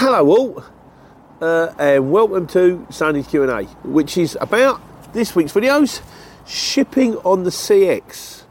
Hello 0.00 0.26
all, 0.28 0.64
uh, 1.42 1.74
and 1.78 2.10
welcome 2.10 2.46
to 2.46 2.86
Sunday's 2.88 3.26
Q&A, 3.26 3.64
which 3.84 4.16
is 4.16 4.34
about 4.40 4.80
this 5.12 5.36
week's 5.36 5.52
videos, 5.52 6.00
shipping 6.46 7.16
on 7.18 7.44
the 7.44 7.50
CX. 7.50 8.44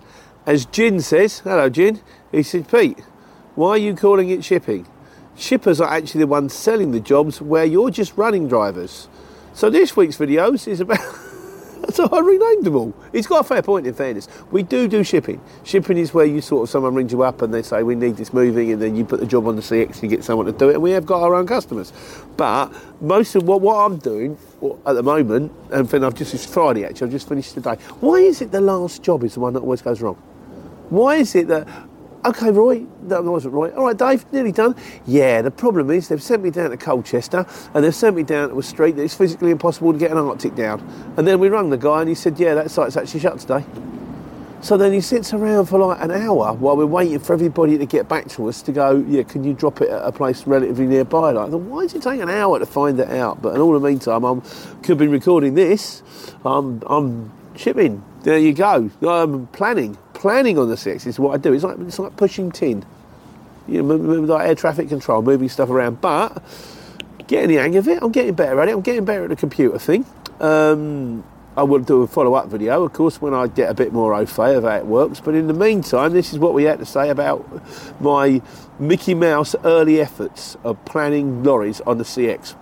As 0.46 0.68
Jin 0.68 1.02
says, 1.02 1.40
hello 1.40 1.68
Jin, 1.68 2.02
he 2.32 2.44
said, 2.44 2.70
Pete, 2.70 3.00
why 3.56 3.70
are 3.70 3.78
you 3.80 3.96
calling 3.96 4.30
it 4.30 4.46
shipping? 4.46 4.86
Shippers 5.36 5.82
are 5.82 5.92
actually 5.92 6.20
the 6.20 6.28
ones 6.28 6.54
selling 6.54 6.92
the 6.92 7.00
jobs 7.00 7.42
where 7.42 7.66
you're 7.66 7.90
just 7.90 8.16
running 8.16 8.48
drivers. 8.48 9.08
So 9.56 9.72
this 9.72 9.98
week's 9.98 10.18
videos 10.18 10.68
is 10.68 10.82
about... 10.82 11.00
So 11.90 12.08
I 12.12 12.20
renamed 12.20 12.66
them 12.66 12.76
all. 12.76 12.94
He's 13.12 13.28
got 13.28 13.42
a 13.42 13.44
fair 13.44 13.62
point 13.62 13.88
in 13.88 13.94
fairness. 13.94 14.28
We 14.52 14.64
do 14.64 14.88
do 14.88 15.04
shipping. 15.04 15.42
Shipping 15.64 15.98
is 15.98 16.14
where 16.14 16.26
you 16.26 16.42
sort 16.42 16.64
of 16.64 16.70
someone 16.70 16.94
rings 16.94 17.12
you 17.12 17.24
up 17.24 17.42
and 17.42 17.54
they 17.54 17.62
say 17.62 17.84
we 17.84 17.96
need 17.96 18.16
this 18.16 18.34
moving, 18.34 18.72
and 18.72 18.82
then 18.82 18.96
you 18.96 19.04
put 19.06 19.20
the 19.20 19.26
job 19.26 19.48
on 19.48 19.56
the 19.56 19.62
CX 19.62 19.96
and 19.96 20.04
you 20.04 20.10
get 20.10 20.24
someone 20.24 20.46
to 20.46 20.52
do 20.52 20.70
it. 20.70 20.74
And 20.74 20.84
we 20.84 20.92
have 20.92 21.06
got 21.06 21.22
our 21.22 21.36
own 21.36 21.48
customers. 21.48 21.92
But 22.38 22.72
most 23.02 23.36
of 23.36 23.44
what, 23.44 23.62
what 23.62 23.76
I'm 23.76 23.98
doing 23.98 24.38
at 24.86 24.94
the 24.94 25.04
moment, 25.04 25.52
and 25.72 26.06
I've 26.06 26.16
just 26.16 26.34
it's 26.34 26.46
Friday 26.46 26.86
actually. 26.86 27.08
I've 27.08 27.12
just 27.12 27.28
finished 27.28 27.54
today. 27.54 27.76
Why 28.00 28.18
is 28.18 28.42
it 28.42 28.52
the 28.52 28.62
last 28.62 29.04
job 29.04 29.24
is 29.24 29.34
the 29.34 29.40
one 29.40 29.54
that 29.54 29.62
always 29.62 29.82
goes 29.82 30.02
wrong? 30.02 30.16
Why 30.90 31.16
is 31.16 31.36
it 31.36 31.48
that 31.50 31.68
Okay, 32.26 32.52
Roy. 32.52 32.86
That 33.04 33.24
wasn't 33.24 33.54
Roy. 33.54 33.72
All 33.72 33.86
right, 33.86 33.98
Dave, 33.98 34.32
nearly 34.34 34.52
done. 34.52 34.76
Yeah, 35.06 35.42
the 35.42 35.52
problem 35.52 35.90
is 35.90 36.10
they've 36.10 36.22
sent 36.22 36.44
me 36.44 36.50
down 36.50 36.72
to 36.72 36.78
Colchester 36.78 37.46
and 37.74 37.84
they've 37.84 37.96
sent 37.96 38.16
me 38.16 38.24
down 38.24 38.50
to 38.50 38.60
a 38.60 38.64
street 38.64 38.98
that 38.98 39.04
it's 39.04 39.16
physically 39.16 39.52
impossible 39.52 39.94
to 39.94 40.00
get 40.00 40.12
an 40.12 40.18
Arctic 40.18 40.54
down. 40.54 40.82
And 41.16 41.26
then 41.26 41.40
we 41.40 41.48
rung 41.48 41.70
the 41.70 41.78
guy 41.78 42.02
and 42.02 42.10
he 42.10 42.16
said, 42.16 42.38
yeah, 42.38 42.56
that 42.56 42.72
site's 42.72 42.98
actually 42.98 43.22
shut 43.22 43.40
today. 43.40 43.64
So 44.62 44.76
then 44.76 44.92
he 44.92 45.00
sits 45.00 45.34
around 45.34 45.68
for 45.68 45.80
like 45.80 46.02
an 46.02 46.12
hour 46.12 46.54
while 46.54 46.76
we're 46.76 46.86
waiting 46.86 47.20
for 47.20 47.32
everybody 47.32 47.78
to 47.78 47.86
get 47.86 48.10
back 48.10 48.28
to 48.32 48.50
us 48.50 48.62
to 48.64 48.74
go, 48.74 49.02
yeah, 49.08 49.24
can 49.24 49.46
you 49.46 49.54
drop 49.54 49.80
it 49.80 49.90
at 49.90 50.04
a 50.04 50.12
place 50.12 50.46
relatively 50.46 50.86
nearby? 50.86 51.32
Like, 51.32 51.52
why 51.52 51.84
does 51.84 51.94
it 51.94 52.02
take 52.02 52.20
an 52.20 52.30
hour 52.30 52.60
to 52.60 52.66
find 52.66 53.00
that 53.00 53.10
out? 53.12 53.42
But 53.42 53.56
in 53.56 53.62
all 53.62 53.72
the 53.72 53.80
meantime, 53.80 54.26
I 54.26 54.42
could 54.84 54.98
be 54.98 55.08
recording 55.08 55.54
this. 55.54 56.04
I'm, 56.44 56.84
I'm 56.86 57.32
shipping. 57.56 58.04
There 58.24 58.38
you 58.38 58.52
go. 58.52 58.92
I'm 59.02 59.48
planning 59.48 59.98
planning 60.20 60.60
on 60.60 60.70
the 60.70 60.76
CX 60.76 61.08
is 61.08 61.18
what 61.18 61.34
I 61.34 61.38
do. 61.38 61.54
It's 61.54 61.64
like 61.64 61.80
it's 61.80 61.98
like 61.98 62.16
pushing 62.18 62.52
tin. 62.52 62.86
You 63.68 63.82
know, 63.82 63.96
like 63.96 64.48
air 64.48 64.56
traffic 64.56 64.90
control, 64.90 65.22
moving 65.22 65.50
stuff 65.50 65.70
around. 65.70 66.02
But 66.02 66.44
getting 67.28 67.50
the 67.50 67.56
hang 67.56 67.76
of 67.78 67.88
it, 67.88 68.04
I'm 68.04 68.12
getting 68.12 68.34
better 68.34 68.60
at 68.60 68.68
it. 68.68 68.74
I'm 68.74 68.82
getting 68.82 69.06
better 69.06 69.24
at 69.24 69.30
the 69.30 69.36
computer 69.36 69.80
thing. 69.80 70.06
Um, 70.40 71.24
I 71.56 71.64
will 71.64 71.80
do 71.80 72.04
a 72.04 72.08
follow-up 72.08 72.48
video, 72.48 72.84
of 72.84 72.94
course, 72.94 73.22
when 73.22 73.34
I 73.34 73.48
get 73.48 73.70
a 73.70 73.74
bit 73.74 73.92
more 73.92 74.14
au 74.14 74.26
fait 74.26 74.56
of 74.56 74.64
how 74.64 74.78
it 74.78 74.86
works. 74.86 75.20
But 75.20 75.36
in 75.36 75.48
the 75.48 75.54
meantime, 75.54 76.14
this 76.14 76.32
is 76.32 76.40
what 76.40 76.54
we 76.54 76.64
had 76.64 76.80
to 76.80 76.86
say 76.86 77.10
about 77.10 77.46
my 78.02 78.42
Mickey 78.80 79.14
Mouse 79.14 79.56
early 79.64 80.00
efforts 80.00 80.58
of 80.64 80.84
planning 80.86 81.44
lorries 81.44 81.82
on 81.82 81.98
the 81.98 82.04
CX. 82.04 82.56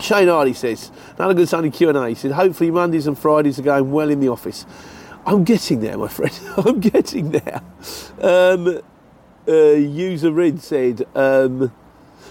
Shane 0.00 0.28
Hardy 0.28 0.52
says, 0.52 0.92
another 1.16 1.34
good 1.34 1.48
Sunday 1.48 1.70
Q&A. 1.70 2.08
He 2.08 2.14
said, 2.14 2.32
hopefully 2.32 2.70
Mondays 2.70 3.06
and 3.06 3.18
Fridays 3.18 3.58
are 3.58 3.62
going 3.62 3.90
well 3.90 4.10
in 4.10 4.20
the 4.20 4.28
office. 4.28 4.66
I'm 5.28 5.44
getting 5.44 5.80
there, 5.80 5.98
my 5.98 6.08
friend. 6.18 6.32
I'm 6.56 6.80
getting 6.80 7.32
there. 7.32 7.60
Um, 8.18 8.80
uh, 9.46 9.72
user 9.72 10.32
Red 10.32 10.62
said, 10.62 11.06
um, 11.14 11.70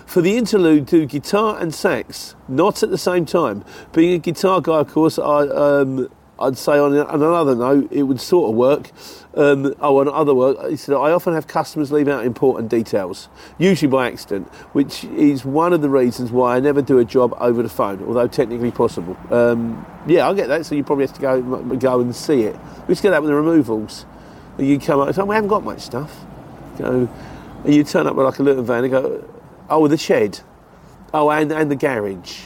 for 0.07 0.21
the 0.21 0.35
interlude 0.35 0.87
to 0.87 1.05
guitar 1.05 1.59
and 1.59 1.75
sax, 1.75 2.33
not 2.47 2.81
at 2.81 2.89
the 2.89 2.97
same 2.97 3.27
time. 3.27 3.63
Being 3.93 4.13
a 4.13 4.17
guitar 4.17 4.61
guy, 4.61 4.79
of 4.79 4.91
course, 4.91 5.19
I, 5.19 5.41
um, 5.47 6.09
I'd 6.39 6.57
say 6.57 6.77
on, 6.77 6.93
another 6.93 7.55
note, 7.55 7.91
it 7.91 8.03
would 8.03 8.21
sort 8.21 8.51
of 8.51 8.55
work. 8.55 8.91
Um, 9.33 9.75
oh, 9.79 9.99
on 9.99 10.07
other 10.07 10.33
work, 10.33 10.69
he 10.69 10.75
said, 10.75 10.95
I 10.95 11.11
often 11.11 11.33
have 11.33 11.47
customers 11.47 11.91
leave 11.91 12.07
out 12.07 12.25
important 12.25 12.69
details, 12.69 13.29
usually 13.57 13.89
by 13.89 14.07
accident, 14.07 14.47
which 14.73 15.03
is 15.03 15.45
one 15.45 15.73
of 15.73 15.81
the 15.81 15.89
reasons 15.89 16.31
why 16.31 16.55
I 16.55 16.59
never 16.59 16.81
do 16.81 16.97
a 16.97 17.05
job 17.05 17.35
over 17.39 17.61
the 17.61 17.69
phone, 17.69 18.03
although 18.03 18.27
technically 18.27 18.71
possible. 18.71 19.15
Um, 19.29 19.85
yeah, 20.07 20.27
I 20.27 20.33
get 20.33 20.47
that, 20.47 20.65
so 20.65 20.73
you 20.75 20.83
probably 20.83 21.05
have 21.05 21.15
to 21.15 21.21
go 21.21 21.41
go 21.75 21.99
and 21.99 22.15
see 22.15 22.43
it. 22.43 22.55
We 22.87 22.93
just 22.93 23.03
get 23.03 23.11
that 23.11 23.21
with 23.21 23.29
the 23.29 23.35
removals. 23.35 24.05
You 24.57 24.79
come 24.79 25.01
up, 25.01 25.13
so 25.13 25.23
we 25.25 25.35
haven't 25.35 25.49
got 25.49 25.63
much 25.63 25.81
stuff. 25.81 26.25
Go, 26.79 27.07
and 27.63 27.73
you 27.73 27.83
turn 27.83 28.07
up 28.07 28.15
with 28.15 28.25
like 28.25 28.39
a 28.39 28.43
little 28.43 28.63
van 28.63 28.83
and 28.83 28.91
go, 28.91 29.29
oh, 29.69 29.87
the 29.87 29.97
shed, 29.97 30.39
oh, 31.13 31.29
and, 31.29 31.51
and 31.51 31.69
the 31.69 31.75
garage, 31.75 32.45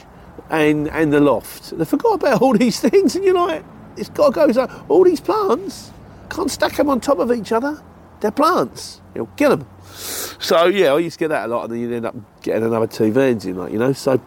and, 0.50 0.90
and 0.90 1.14
the 1.14 1.20
loft. 1.20 1.78
They 1.78 1.86
forgot 1.86 2.16
about 2.16 2.42
all 2.42 2.54
these 2.54 2.80
things, 2.90 3.16
and 3.16 3.24
you're 3.24 3.36
like, 3.36 3.64
it's 3.98 4.10
got 4.10 4.28
to 4.28 4.32
go. 4.34 4.52
So 4.52 4.86
all 4.88 5.04
these 5.04 5.20
plants 5.20 5.92
can't 6.30 6.50
stack 6.50 6.76
them 6.76 6.90
on 6.90 7.00
top 7.00 7.20
of 7.20 7.32
each 7.32 7.52
other. 7.52 7.82
They're 8.20 8.32
plants. 8.32 9.02
You'll 9.16 9.28
kill 9.28 9.58
them. 9.58 9.68
So 9.94 10.66
yeah, 10.66 10.94
I 10.94 11.00
used 11.00 11.18
to 11.18 11.24
get 11.26 11.28
that 11.30 11.46
a 11.46 11.48
lot, 11.48 11.66
and 11.66 11.74
then 11.74 11.80
you'd 11.80 11.94
end 11.94 12.06
up 12.06 12.16
getting 12.42 12.64
another 12.64 12.88
two 12.88 13.12
vans 13.12 13.46
in, 13.46 13.58
like 13.58 13.72
you 13.72 13.80
know. 13.80 13.94
So 13.94 14.22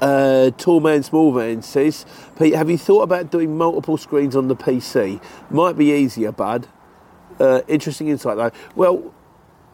uh, 0.00 0.50
Tall 0.58 0.80
Man 0.80 1.02
Small 1.02 1.32
Van 1.32 1.62
says, 1.62 2.06
Pete, 2.38 2.54
have 2.54 2.70
you 2.70 2.78
thought 2.78 3.02
about 3.02 3.30
doing 3.30 3.56
multiple 3.56 3.96
screens 3.96 4.36
on 4.36 4.48
the 4.48 4.56
PC? 4.56 5.22
Might 5.50 5.76
be 5.76 5.92
easier, 5.92 6.32
bud. 6.32 6.68
Uh, 7.38 7.62
interesting 7.68 8.08
insight 8.08 8.36
though. 8.36 8.50
Well, 8.74 9.14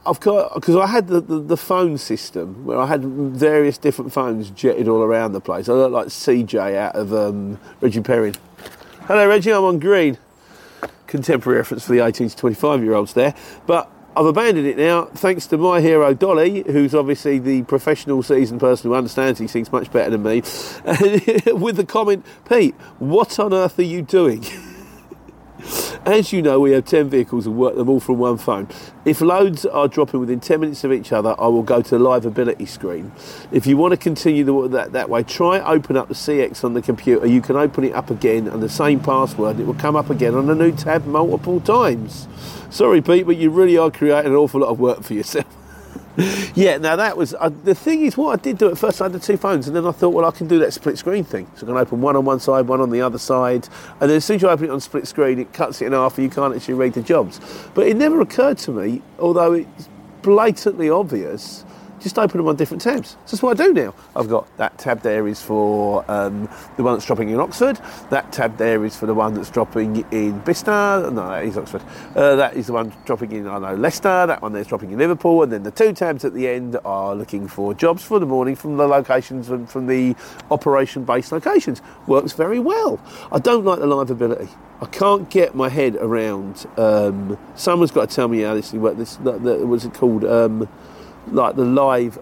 I've 0.06 0.20
got 0.20 0.54
because 0.54 0.76
I 0.76 0.86
had 0.86 1.08
the, 1.08 1.20
the, 1.20 1.38
the, 1.41 1.56
phone 1.56 1.96
system 1.96 2.66
where 2.66 2.78
I 2.78 2.86
had 2.86 3.02
various 3.02 3.78
different 3.78 4.12
phones 4.12 4.50
jetted 4.50 4.86
all 4.86 5.02
around 5.02 5.32
the 5.32 5.41
place. 5.41 5.69
I 5.69 5.72
look 5.72 5.92
like 5.92 6.08
CJ 6.08 6.76
out 6.76 6.94
of 6.94 7.14
um, 7.14 7.58
Reggie 7.81 8.02
Perrin. 8.02 8.34
Hello, 9.06 9.28
Reggie. 9.28 9.53
I'm 9.53 9.65
on 9.65 9.81
green. 9.81 10.16
Contemporary 11.06 11.59
reference 11.59 11.84
for 11.84 11.92
the 11.92 12.03
18 12.03 12.31
to 12.31 12.37
25 12.37 12.82
year 12.82 12.94
olds 12.94 13.12
there, 13.12 13.34
but 13.66 13.91
I've 14.16 14.25
abandoned 14.25 14.66
it 14.66 14.78
now, 14.78 15.04
thanks 15.04 15.47
to 15.48 15.59
my 15.59 15.82
hero 15.82 16.15
Dolly, 16.15 16.62
who's 16.62 16.94
obviously 16.94 17.38
the 17.38 17.64
professional 17.64 18.22
seasoned 18.22 18.60
person 18.60 18.91
who 18.91 18.97
understands 18.97 19.38
these 19.38 19.53
things 19.53 19.70
much 19.70 19.93
better 19.93 20.09
than 20.09 20.22
me, 20.22 20.37
with 21.53 21.76
the 21.76 21.84
comment, 21.87 22.25
Pete, 22.48 22.75
what 22.98 23.38
on 23.38 23.53
earth 23.53 23.78
are 23.78 23.82
you 23.82 24.00
doing? 24.00 24.43
As 26.06 26.34
you 26.34 26.42
know, 26.42 26.60
we 26.60 26.72
have 26.72 26.84
10 26.84 27.09
vehicles 27.09 27.47
and 27.47 27.56
work 27.56 27.76
them 27.76 27.88
all 27.88 27.98
from 27.98 28.19
one 28.19 28.37
phone. 28.37 28.69
If 29.06 29.22
loads 29.22 29.65
are 29.65 29.88
dropping 29.88 30.20
within 30.20 30.38
10 30.38 30.60
minutes 30.60 30.84
of 30.84 30.92
each 30.92 31.12
other, 31.12 31.34
I 31.38 31.47
will 31.47 31.62
go 31.62 31.81
to 31.81 31.91
the 31.91 31.98
liveability 31.98 32.69
screen. 32.69 33.10
If 33.50 33.66
you 33.66 33.78
want 33.78 33.92
to 33.92 33.97
continue 33.97 34.44
the, 34.44 34.69
that, 34.69 34.93
that 34.93 35.09
way, 35.09 35.22
try 35.22 35.60
open 35.60 35.97
up 35.97 36.09
the 36.09 36.14
CX 36.14 36.62
on 36.62 36.75
the 36.75 36.82
computer. 36.82 37.26
You 37.26 37.41
can 37.41 37.56
open 37.56 37.84
it 37.84 37.94
up 37.94 38.10
again 38.10 38.48
and 38.48 38.62
the 38.62 38.69
same 38.69 39.00
password. 39.00 39.59
It 39.59 39.66
will 39.66 39.72
come 39.72 39.97
up 39.97 40.10
again 40.10 40.34
on 40.34 40.50
a 40.50 40.54
new 40.54 40.72
tab 40.72 41.06
multiple 41.06 41.59
times. 41.60 42.28
Sorry, 42.69 43.00
Pete, 43.00 43.25
but 43.25 43.38
you 43.38 43.48
really 43.48 43.78
are 43.78 43.91
creating 43.91 44.32
an 44.32 44.37
awful 44.37 44.60
lot 44.60 44.69
of 44.69 44.78
work 44.78 45.03
for 45.04 45.14
yourself. 45.14 45.47
yeah, 46.54 46.78
now 46.78 46.94
that 46.94 47.16
was 47.16 47.34
uh, 47.34 47.50
the 47.64 47.75
thing. 47.75 48.02
Is 48.02 48.16
what 48.16 48.38
I 48.38 48.42
did 48.42 48.58
do 48.58 48.70
at 48.70 48.78
first. 48.78 49.00
I 49.00 49.06
had 49.06 49.12
the 49.12 49.19
two 49.19 49.36
phones, 49.36 49.66
and 49.66 49.75
then 49.75 49.84
I 49.84 49.91
thought, 49.91 50.10
well, 50.10 50.25
I 50.25 50.30
can 50.30 50.47
do 50.47 50.58
that 50.60 50.72
split 50.72 50.97
screen 50.97 51.25
thing. 51.25 51.50
So 51.56 51.66
I 51.66 51.70
can 51.70 51.76
open 51.76 52.00
one 52.00 52.14
on 52.14 52.25
one 52.25 52.38
side, 52.38 52.69
one 52.69 52.80
on 52.80 52.91
the 52.91 53.00
other 53.00 53.19
side, 53.19 53.69
and 54.00 54.08
then 54.08 54.16
as 54.16 54.25
soon 54.25 54.36
as 54.36 54.42
you 54.42 54.48
open 54.48 54.66
it 54.66 54.70
on 54.70 54.80
split 54.80 55.08
screen, 55.08 55.38
it 55.41 55.52
cuts 55.52 55.82
it 55.82 55.86
in 55.86 55.92
half, 55.92 56.16
and 56.16 56.25
you 56.25 56.30
can't 56.30 56.54
actually 56.54 56.75
read 56.75 56.92
the 56.92 57.02
jobs. 57.02 57.41
But 57.75 57.88
it 57.88 57.97
never 57.97 58.20
occurred 58.20 58.58
to 58.58 58.70
me, 58.70 59.02
although 59.19 59.54
it's 59.54 59.88
blatantly 60.22 60.88
obvious, 60.88 61.64
just 62.04 62.19
open 62.19 62.37
them 62.38 62.47
on 62.47 62.54
different 62.54 62.82
tabs. 62.82 63.12
So 63.12 63.19
that's 63.32 63.42
what 63.42 63.59
I 63.59 63.65
do 63.65 63.72
now. 63.72 63.94
I've 64.15 64.28
got 64.28 64.54
that 64.59 64.78
tab 64.78 65.00
there 65.00 65.26
is 65.26 65.41
for 65.41 66.04
um, 66.09 66.48
the 66.76 66.84
one 66.84 66.94
that's 66.94 67.06
dropping 67.06 67.31
in 67.31 67.41
Oxford. 67.41 67.81
That 68.10 68.31
tab 68.31 68.59
there 68.59 68.84
is 68.84 68.94
for 68.94 69.06
the 69.06 69.15
one 69.15 69.32
that's 69.34 69.50
dropping 69.50 70.04
in 70.12 70.38
Bicester. 70.41 70.70
No, 70.70 71.28
that 71.31 71.44
is 71.44 71.56
Oxford. 71.56 71.82
Uh, 72.14 72.37
that 72.37 72.54
is 72.54 72.66
the 72.66 72.75
one 72.75 72.93
dropping 73.06 73.32
in, 73.32 73.48
I 73.48 73.59
know, 73.59 73.75
Leicester. 73.75 74.26
That 74.26 74.43
one 74.43 74.53
there's 74.53 74.66
dropping 74.66 74.93
in 74.93 74.98
Liverpool. 74.98 75.43
And 75.43 75.50
then 75.50 75.62
the 75.62 75.70
two 75.70 75.94
tabs 75.94 76.26
at 76.26 76.34
the 76.34 76.47
end 76.47 76.78
are 76.84 77.14
looking 77.14 77.48
for 77.48 77.72
jobs 77.72 78.04
for 78.04 78.19
the 78.19 78.26
morning 78.26 78.54
from 78.54 78.76
the 78.76 78.87
locations 78.87 79.48
and 79.48 79.69
from 79.69 79.87
the 79.87 80.14
operation 80.50 81.04
based 81.04 81.32
locations. 81.32 81.81
Works 82.06 82.34
very 82.34 82.60
well. 82.60 83.00
I 83.32 83.38
don't 83.38 83.64
like 83.64 83.81
the 83.81 83.87
liveability. 83.87 84.50
I 84.82 84.87
can't 84.87 85.31
get 85.31 85.54
my 85.54 85.70
head 85.70 85.97
around. 85.97 86.66
Um, 86.76 87.38
someone's 87.54 87.93
got 87.93 88.10
to 88.10 88.14
tell 88.14 88.28
me 88.28 88.43
how 88.43 88.53
this 88.53 88.75
works. 88.75 88.98
This, 88.98 89.16
what's 89.19 89.87
it 89.87 89.94
called? 89.94 90.26
Um, 90.26 90.69
like 91.32 91.56
the 91.56 91.64
live 91.64 92.18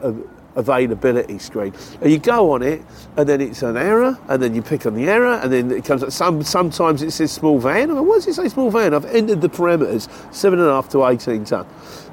availability 0.55 1.39
screen. 1.39 1.73
And 2.01 2.11
you 2.11 2.19
go 2.19 2.53
on 2.53 2.63
it, 2.63 2.83
and 3.17 3.29
then 3.29 3.41
it's 3.41 3.63
an 3.63 3.77
error, 3.77 4.19
and 4.29 4.43
then 4.43 4.55
you 4.55 4.63
pick 4.63 4.87
on 4.87 4.95
the 4.95 5.09
error, 5.09 5.35
and 5.43 5.53
then 5.53 5.71
it 5.71 5.85
comes 5.85 6.03
up. 6.03 6.13
Some 6.13 6.43
sometimes 6.43 7.03
it 7.03 7.11
says 7.13 7.33
small 7.33 7.59
van. 7.59 7.91
I 7.91 7.95
mean, 7.95 8.07
what 8.07 8.17
does 8.17 8.29
it 8.29 8.35
say 8.35 8.49
small 8.49 8.71
van? 8.71 8.95
I've 8.95 9.07
entered 9.07 9.41
the 9.41 9.49
parameters 9.49 10.09
seven 10.35 10.59
and 10.59 10.69
a 10.69 10.73
half 10.73 10.89
to 10.91 11.07
eighteen 11.07 11.45
ton. 11.45 11.67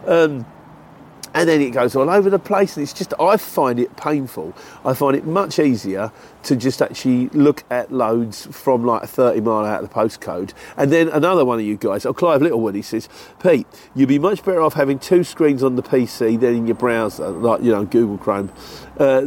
Um, 0.06 0.46
and 1.40 1.48
then 1.48 1.62
it 1.62 1.70
goes 1.70 1.96
all 1.96 2.10
over 2.10 2.30
the 2.30 2.38
place 2.38 2.76
and 2.76 2.84
it's 2.84 2.92
just 2.92 3.14
i 3.18 3.38
find 3.38 3.80
it 3.80 3.96
painful. 3.96 4.54
I 4.84 4.94
find 4.94 5.16
it 5.16 5.26
much 5.26 5.58
easier 5.58 6.12
to 6.44 6.56
just 6.58 6.82
actually 6.82 7.30
look 7.30 7.64
at 7.70 7.94
loads 7.94 8.46
from 8.48 8.84
like 8.84 9.04
30 9.04 9.40
mile 9.40 9.66
out 9.66 9.82
of 9.82 9.90
the 9.90 9.96
postcode. 9.96 10.52
And 10.76 10.92
then 10.92 11.08
another 11.08 11.46
one 11.46 11.58
of 11.58 11.66
you 11.66 11.78
guys 11.78 12.06
oh 12.06 12.14
clive 12.14 12.42
littlewood 12.42 12.76
he 12.76 12.82
says 12.82 13.08
pete 13.42 13.66
you'd 13.96 14.10
be 14.10 14.20
much 14.20 14.44
better 14.44 14.62
off 14.62 14.74
having 14.74 15.00
two 15.00 15.24
screens 15.24 15.64
on 15.64 15.78
the 15.78 15.84
pc 15.84 16.38
than 16.38 16.56
in 16.56 16.68
your 16.68 16.76
browser 16.76 17.30
like 17.30 17.62
you 17.62 17.72
know 17.72 17.86
google 17.86 18.18
chrome. 18.18 18.52
Uh, 19.00 19.26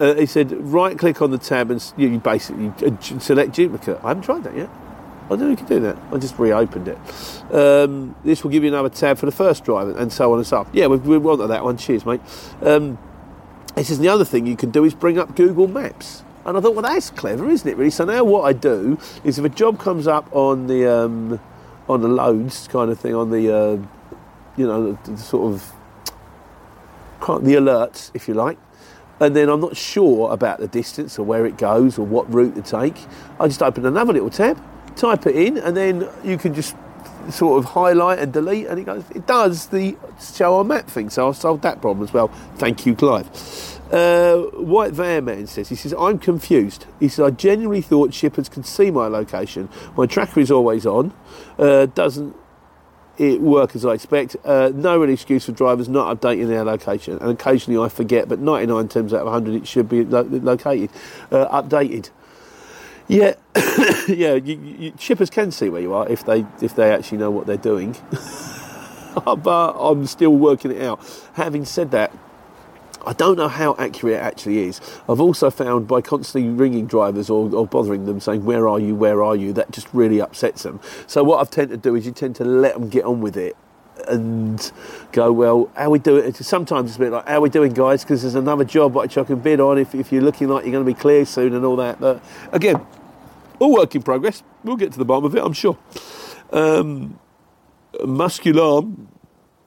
uh, 0.00 0.14
he 0.14 0.26
said 0.26 0.50
right 0.50 0.98
click 0.98 1.22
on 1.22 1.30
the 1.30 1.38
tab 1.38 1.70
and 1.70 1.92
you 1.96 2.18
basically 2.18 2.72
uh, 2.84 3.00
select 3.20 3.52
duplicate. 3.52 4.00
I 4.02 4.08
haven't 4.08 4.24
tried 4.24 4.42
that 4.42 4.56
yet 4.56 4.68
I 5.26 5.30
don't 5.30 5.40
know 5.40 5.48
you 5.50 5.56
can 5.56 5.66
do 5.66 5.80
that. 5.80 5.96
I 6.12 6.18
just 6.18 6.38
reopened 6.38 6.88
it. 6.88 6.98
Um, 7.52 8.14
this 8.24 8.42
will 8.42 8.50
give 8.50 8.62
you 8.62 8.68
another 8.68 8.88
tab 8.88 9.18
for 9.18 9.26
the 9.26 9.32
first 9.32 9.64
drive 9.64 9.88
and 9.96 10.12
so 10.12 10.32
on 10.32 10.38
and 10.38 10.46
so 10.46 10.58
on. 10.58 10.70
Yeah, 10.72 10.86
we, 10.86 10.96
we 10.96 11.18
wanted 11.18 11.48
that 11.48 11.64
one. 11.64 11.76
Cheers, 11.76 12.06
mate. 12.06 12.20
Um, 12.62 12.98
He 13.76 13.84
says 13.84 13.98
the 13.98 14.08
other 14.08 14.24
thing 14.24 14.46
you 14.46 14.56
can 14.56 14.70
do 14.70 14.84
is 14.84 14.94
bring 14.94 15.18
up 15.18 15.36
Google 15.36 15.68
Maps. 15.68 16.22
And 16.46 16.56
I 16.56 16.60
thought, 16.60 16.74
well, 16.74 16.82
that's 16.82 17.10
clever, 17.10 17.48
isn't 17.50 17.68
it? 17.68 17.76
Really. 17.76 17.90
So 17.90 18.04
now 18.04 18.24
what 18.24 18.42
I 18.42 18.52
do 18.52 18.98
is 19.22 19.38
if 19.38 19.44
a 19.44 19.48
job 19.48 19.78
comes 19.78 20.06
up 20.06 20.34
on 20.34 20.66
the 20.66 20.86
um, 20.86 21.40
on 21.88 22.00
the 22.00 22.08
loads 22.08 22.68
kind 22.68 22.90
of 22.90 22.98
thing, 22.98 23.14
on 23.14 23.30
the 23.30 23.52
uh, 23.52 23.76
you 24.56 24.66
know 24.66 24.92
the, 24.92 25.10
the 25.10 25.18
sort 25.18 25.52
of 25.52 25.72
the 27.44 27.54
alerts, 27.54 28.12
if 28.14 28.28
you 28.28 28.34
like, 28.34 28.58
and 29.18 29.34
then 29.34 29.48
I'm 29.48 29.60
not 29.60 29.76
sure 29.76 30.32
about 30.32 30.60
the 30.60 30.68
distance 30.68 31.18
or 31.18 31.24
where 31.24 31.44
it 31.44 31.58
goes 31.58 31.98
or 31.98 32.06
what 32.06 32.32
route 32.32 32.54
to 32.54 32.62
take, 32.62 32.96
I 33.40 33.48
just 33.48 33.62
open 33.62 33.84
another 33.84 34.12
little 34.12 34.30
tab, 34.30 34.56
type 34.96 35.26
it 35.26 35.36
in, 35.36 35.58
and 35.58 35.76
then 35.76 36.08
you 36.24 36.38
can 36.38 36.54
just 36.54 36.74
sort 37.30 37.58
of 37.58 37.70
highlight 37.70 38.18
and 38.18 38.32
delete, 38.32 38.66
and 38.66 38.78
it 38.78 38.84
goes. 38.84 39.04
It 39.14 39.26
does 39.26 39.66
the 39.66 39.96
show 40.20 40.56
on 40.56 40.68
map 40.68 40.88
thing. 40.88 41.10
So 41.10 41.28
I've 41.28 41.36
solved 41.36 41.62
that 41.62 41.80
problem 41.80 42.04
as 42.04 42.12
well. 42.12 42.28
Thank 42.56 42.86
you, 42.86 42.94
Clive. 42.94 43.28
Uh, 43.92 44.38
White 44.54 44.92
Van 44.92 45.24
Man 45.24 45.46
says, 45.46 45.68
he 45.68 45.76
says, 45.76 45.94
I'm 45.96 46.18
confused. 46.18 46.86
He 46.98 47.08
says, 47.08 47.20
I 47.20 47.30
genuinely 47.30 47.82
thought 47.82 48.12
shippers 48.12 48.48
could 48.48 48.66
see 48.66 48.90
my 48.90 49.06
location. 49.06 49.68
My 49.96 50.06
tracker 50.06 50.40
is 50.40 50.50
always 50.50 50.86
on. 50.86 51.12
Uh, 51.56 51.86
doesn't 51.86 52.34
it 53.18 53.40
work 53.40 53.74
as 53.74 53.84
I 53.84 53.92
expect. 53.94 54.36
Uh, 54.44 54.72
no 54.74 54.98
real 54.98 55.10
excuse 55.10 55.46
for 55.46 55.52
drivers 55.52 55.88
not 55.88 56.20
updating 56.20 56.48
their 56.48 56.64
location. 56.64 57.18
And 57.18 57.30
occasionally 57.30 57.82
I 57.82 57.88
forget, 57.88 58.28
but 58.28 58.40
99 58.40 58.88
times 58.88 59.14
out 59.14 59.20
of 59.20 59.26
100 59.26 59.54
it 59.54 59.68
should 59.68 59.88
be 59.88 60.04
lo- 60.04 60.22
located, 60.22 60.90
uh, 61.30 61.62
updated. 61.62 62.10
Yeah, 63.08 63.34
yeah. 64.08 64.34
You, 64.34 64.76
you, 64.78 64.92
shippers 64.98 65.30
can 65.30 65.50
see 65.50 65.68
where 65.68 65.80
you 65.80 65.94
are 65.94 66.08
if 66.08 66.24
they 66.24 66.44
if 66.60 66.74
they 66.74 66.92
actually 66.92 67.18
know 67.18 67.30
what 67.30 67.46
they're 67.46 67.56
doing. 67.56 67.96
but 69.24 69.70
I'm 69.78 70.06
still 70.06 70.34
working 70.34 70.72
it 70.72 70.82
out. 70.82 71.00
Having 71.34 71.64
said 71.66 71.90
that, 71.92 72.12
I 73.06 73.12
don't 73.12 73.36
know 73.36 73.48
how 73.48 73.76
accurate 73.78 74.16
it 74.16 74.22
actually 74.22 74.58
is. 74.64 74.80
I've 75.08 75.20
also 75.20 75.48
found 75.48 75.86
by 75.86 76.00
constantly 76.00 76.50
ringing 76.50 76.86
drivers 76.86 77.30
or, 77.30 77.54
or, 77.54 77.64
bothering 77.64 78.04
them 78.04 78.18
saying, 78.18 78.44
Where 78.44 78.68
are 78.68 78.80
you? 78.80 78.96
Where 78.96 79.22
are 79.22 79.36
you? 79.36 79.52
that 79.52 79.70
just 79.70 79.86
really 79.94 80.20
upsets 80.20 80.64
them. 80.64 80.80
So, 81.06 81.22
what 81.22 81.40
I've 81.40 81.50
tended 81.50 81.82
to 81.82 81.88
do 81.88 81.94
is 81.94 82.04
you 82.04 82.12
tend 82.12 82.34
to 82.36 82.44
let 82.44 82.74
them 82.74 82.88
get 82.88 83.04
on 83.04 83.20
with 83.20 83.36
it 83.36 83.56
and 84.08 84.72
go, 85.12 85.30
Well, 85.30 85.70
how 85.76 85.90
we 85.90 86.00
do 86.00 86.16
it? 86.16 86.34
Sometimes 86.34 86.90
it's 86.90 86.96
a 86.96 87.00
bit 87.00 87.12
like, 87.12 87.28
How 87.28 87.36
are 87.36 87.42
we 87.42 87.48
doing, 87.48 87.72
guys? 87.72 88.02
Because 88.02 88.22
there's 88.22 88.34
another 88.34 88.64
job 88.64 88.96
which 88.96 89.16
I 89.16 89.22
can 89.22 89.38
bid 89.38 89.60
on 89.60 89.78
if, 89.78 89.94
if 89.94 90.10
you're 90.10 90.22
looking 90.22 90.48
like 90.48 90.64
you're 90.64 90.72
going 90.72 90.84
to 90.84 90.92
be 90.92 90.98
clear 90.98 91.24
soon 91.24 91.54
and 91.54 91.64
all 91.64 91.76
that. 91.76 92.00
But 92.00 92.20
again, 92.50 92.84
all 93.58 93.72
work 93.72 93.94
in 93.94 94.02
progress. 94.02 94.42
We'll 94.64 94.76
get 94.76 94.92
to 94.92 94.98
the 94.98 95.04
bottom 95.04 95.24
of 95.24 95.34
it, 95.34 95.42
I'm 95.42 95.52
sure. 95.52 95.78
Um, 96.52 97.18
Muscularm 98.04 99.08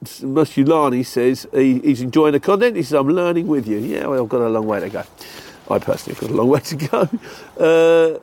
Musculani 0.04 1.04
says 1.04 1.46
he, 1.52 1.78
he's 1.80 2.00
enjoying 2.00 2.32
the 2.32 2.40
content. 2.40 2.76
He 2.76 2.82
says, 2.82 2.94
I'm 2.94 3.08
learning 3.08 3.46
with 3.46 3.66
you. 3.66 3.78
Yeah, 3.78 4.06
well, 4.06 4.22
I've 4.22 4.28
got 4.28 4.40
a 4.40 4.48
long 4.48 4.66
way 4.66 4.80
to 4.80 4.88
go. 4.88 5.04
I 5.70 5.78
personally 5.78 6.18
have 6.18 6.28
got 6.28 6.30
a 6.30 6.34
long 6.34 6.48
way 6.48 6.60
to 6.60 6.76
go. 6.76 7.08
Uh, 7.58 8.18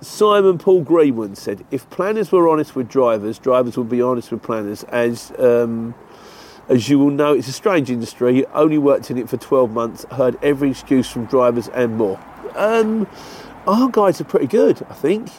Simon 0.00 0.58
Paul 0.58 0.82
Greenwood 0.82 1.36
said, 1.36 1.64
if 1.70 1.88
planners 1.90 2.32
were 2.32 2.48
honest 2.48 2.74
with 2.74 2.88
drivers, 2.88 3.38
drivers 3.38 3.76
would 3.76 3.88
be 3.88 4.00
honest 4.00 4.30
with 4.30 4.42
planners. 4.42 4.84
As 4.84 5.32
um, 5.38 5.94
as 6.68 6.88
you 6.88 6.98
will 6.98 7.10
know, 7.10 7.32
it's 7.32 7.48
a 7.48 7.52
strange 7.52 7.90
industry. 7.90 8.46
Only 8.46 8.78
worked 8.78 9.10
in 9.10 9.18
it 9.18 9.28
for 9.28 9.38
12 9.38 9.70
months. 9.70 10.04
Heard 10.10 10.38
every 10.42 10.70
excuse 10.70 11.10
from 11.10 11.24
drivers 11.24 11.68
and 11.68 11.96
more. 11.96 12.20
Um, 12.54 13.06
our 13.68 13.88
guys 13.90 14.20
are 14.20 14.24
pretty 14.24 14.46
good, 14.46 14.84
I 14.90 14.94
think 14.94 15.30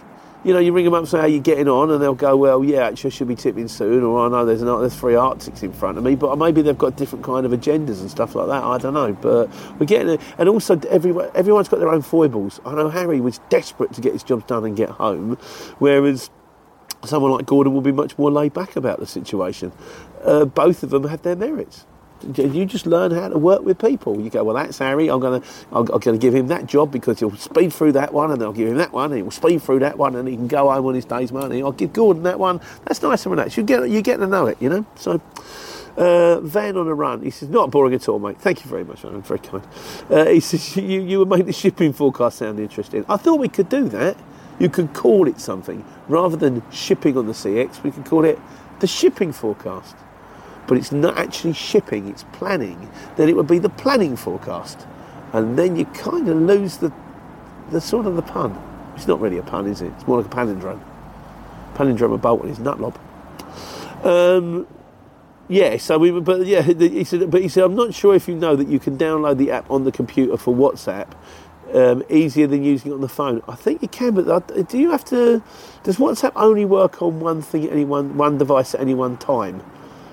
you 0.44 0.54
know, 0.54 0.60
you 0.60 0.72
ring 0.72 0.86
them 0.86 0.94
up 0.94 1.00
and 1.00 1.08
say 1.08 1.20
how 1.20 1.26
you're 1.26 1.42
getting 1.42 1.68
on, 1.68 1.92
and 1.92 2.02
they'll 2.02 2.16
go, 2.16 2.38
well, 2.38 2.64
yeah, 2.64 2.88
actually, 2.88 3.12
I 3.12 3.14
should 3.14 3.28
be 3.28 3.36
tipping 3.36 3.68
soon, 3.68 4.04
or 4.04 4.26
I 4.26 4.30
know 4.30 4.46
there's 4.46 4.62
there's 4.62 4.96
three 4.96 5.16
Arctics 5.16 5.64
in 5.64 5.74
front 5.74 5.98
of 5.98 6.04
me, 6.04 6.16
but 6.16 6.38
maybe 6.38 6.62
they've 6.62 6.78
got 6.78 6.96
different 6.96 7.26
kind 7.26 7.46
of 7.46 7.52
agendas 7.52 8.00
and 8.00 8.10
stuff 8.10 8.36
like 8.36 8.48
that. 8.48 8.64
I 8.64 8.78
don't 8.78 8.94
know, 8.94 9.12
but 9.14 9.50
we're 9.80 9.86
getting 9.86 10.14
it, 10.14 10.22
and 10.38 10.48
also 10.48 10.80
everyone, 10.90 11.30
everyone's 11.36 11.68
got 11.68 11.80
their 11.80 11.90
own 11.90 12.02
foibles. 12.02 12.62
I 12.66 12.74
know 12.74 12.90
Harry 12.90 13.20
was 13.20 13.40
desperate 13.50 13.92
to 13.94 14.02
get 14.02 14.14
his 14.14 14.24
jobs 14.24 14.46
done 14.46 14.64
and 14.64 14.78
get 14.78 14.90
home, 14.90 15.36
whereas 15.80 16.30
someone 17.04 17.32
like 17.32 17.46
Gordon 17.46 17.74
will 17.74 17.82
be 17.82 17.92
much 17.92 18.18
more 18.18 18.32
laid 18.32 18.54
back 18.54 18.78
about 18.78 19.00
the 19.00 19.08
situation. 19.08 19.74
Uh, 20.24 20.46
both 20.46 20.84
of 20.84 20.90
them 20.90 21.06
have 21.08 21.22
their 21.24 21.36
merits. 21.36 21.86
You 22.24 22.66
just 22.66 22.86
learn 22.86 23.12
how 23.12 23.30
to 23.30 23.38
work 23.38 23.64
with 23.64 23.80
people. 23.80 24.20
You 24.20 24.30
go, 24.30 24.44
well, 24.44 24.56
that's 24.56 24.78
Harry. 24.80 25.10
I'm 25.10 25.22
to, 25.22 25.42
I'm, 25.72 25.86
to 25.88 26.18
give 26.18 26.36
him 26.36 26.48
that 26.48 26.66
job 26.66 26.92
because 26.92 27.20
he'll 27.20 27.36
speed 27.36 27.72
through 27.74 27.94
that 27.94 28.14
one, 28.14 28.32
and 28.32 28.42
I'll 28.44 28.54
give 28.54 28.68
him 28.68 28.78
that 28.78 28.92
one, 28.92 29.12
and 29.12 29.22
he'll 29.22 29.32
speed 29.32 29.62
through 29.62 29.80
that 29.80 29.98
one, 29.98 30.16
and 30.16 30.28
he 30.28 30.36
can 30.36 30.48
go 30.48 30.70
home 30.70 30.86
on 30.86 30.96
his 30.96 31.06
day's 31.06 31.32
money. 31.32 31.64
I'll 31.64 31.72
give 31.72 31.94
Gordon 31.94 32.24
that 32.24 32.40
one. 32.40 32.60
That's 32.86 33.02
nice 33.02 33.26
and 33.26 33.32
relaxed. 33.32 33.58
You 33.58 33.64
get, 33.64 33.90
you 33.90 34.02
get 34.02 34.18
to 34.18 34.28
know 34.28 34.48
it, 34.48 34.62
you 34.62 34.70
know. 34.70 34.86
So. 34.96 35.22
Uh, 35.98 36.40
van 36.42 36.78
on 36.78 36.88
a 36.88 36.94
run. 36.94 37.22
He 37.24 37.30
says, 37.30 37.50
not 37.50 37.72
boring 37.72 37.94
at 37.94 38.08
all, 38.08 38.20
mate. 38.20 38.38
Thank 38.40 38.64
you 38.64 38.70
very 38.70 38.86
much, 38.86 39.04
man. 39.04 39.22
Very 39.22 39.40
kind. 39.40 39.68
Uh, 40.10 40.28
he 40.28 40.40
says, 40.40 40.78
you, 40.78 41.02
you 41.02 41.20
would 41.20 41.28
make 41.28 41.46
the 41.46 41.52
shipping 41.52 41.92
forecast 41.92 42.38
sound 42.38 42.58
interesting. 42.58 43.04
I 43.10 43.18
thought 43.18 43.38
we 43.38 43.50
could 43.50 43.68
do 43.68 43.90
that. 43.90 44.16
You 44.60 44.70
could 44.70 44.94
call 44.94 45.28
it 45.28 45.42
something. 45.42 45.84
Rather 46.08 46.38
than 46.38 46.64
shipping 46.72 47.18
on 47.18 47.28
the 47.28 47.34
CX, 47.34 47.84
we 47.84 47.92
could 47.92 48.06
call 48.06 48.24
it 48.24 48.40
the 48.80 48.88
shipping 48.88 49.34
forecast 49.34 49.96
but 50.70 50.78
it's 50.78 50.92
not 50.92 51.18
actually 51.18 51.52
shipping, 51.52 52.08
it's 52.08 52.24
planning, 52.32 52.92
then 53.18 53.28
it 53.28 53.36
would 53.36 53.48
be 53.48 53.58
the 53.58 53.70
planning 53.70 54.16
forecast. 54.16 54.86
And 55.34 55.58
then 55.58 55.76
you 55.76 55.86
kind 55.86 56.30
of 56.30 56.38
lose 56.38 56.78
the, 56.78 56.94
the 57.72 57.82
sort 57.82 58.06
of 58.06 58.16
the 58.16 58.22
pun. 58.22 58.56
It's 58.96 59.08
not 59.08 59.20
really 59.20 59.40
a 59.40 59.44
pun, 59.44 59.66
is 59.66 59.82
it? 59.82 59.92
It's 59.98 60.06
more 60.06 60.22
like 60.22 60.32
a 60.32 60.36
palindrome. 60.36 60.80
Palindrome 61.74 62.14
of 62.14 62.22
Bolton 62.22 62.52
is 62.52 62.60
nutlob. 62.60 62.96
Um, 64.06 64.68
yeah, 65.48 65.78
so 65.78 65.98
we, 65.98 66.12
but 66.12 66.46
yeah, 66.46 66.62
he 66.62 67.04
said, 67.04 67.32
but 67.32 67.42
he 67.42 67.50
said, 67.50 67.64
I'm 67.64 67.76
not 67.76 67.96
sure 67.96 68.14
if 68.14 68.28
you 68.28 68.36
know 68.36 68.56
that 68.56 68.68
you 68.68 68.78
can 68.78 68.96
download 68.96 69.40
the 69.40 69.50
app 69.50 69.72
on 69.72 69.86
the 69.86 69.92
computer 69.92 70.38
for 70.38 70.54
WhatsApp 70.54 71.08
um, 71.74 72.04
easier 72.10 72.46
than 72.46 72.64
using 72.64 72.92
it 72.92 72.94
on 72.94 73.02
the 73.02 73.10
phone. 73.10 73.42
I 73.48 73.56
think 73.56 73.82
you 73.82 73.88
can, 73.88 74.14
but 74.14 74.70
do 74.70 74.78
you 74.78 74.92
have 74.92 75.04
to? 75.06 75.42
Does 75.82 75.98
WhatsApp 75.98 76.34
only 76.36 76.64
work 76.66 77.02
on 77.02 77.20
one 77.20 77.42
thing 77.42 77.66
at 77.66 77.72
any 77.72 77.86
one 77.86 78.18
one 78.18 78.38
device 78.38 78.76
at 78.76 78.82
any 78.82 78.94
one 78.94 79.18
time? 79.18 79.64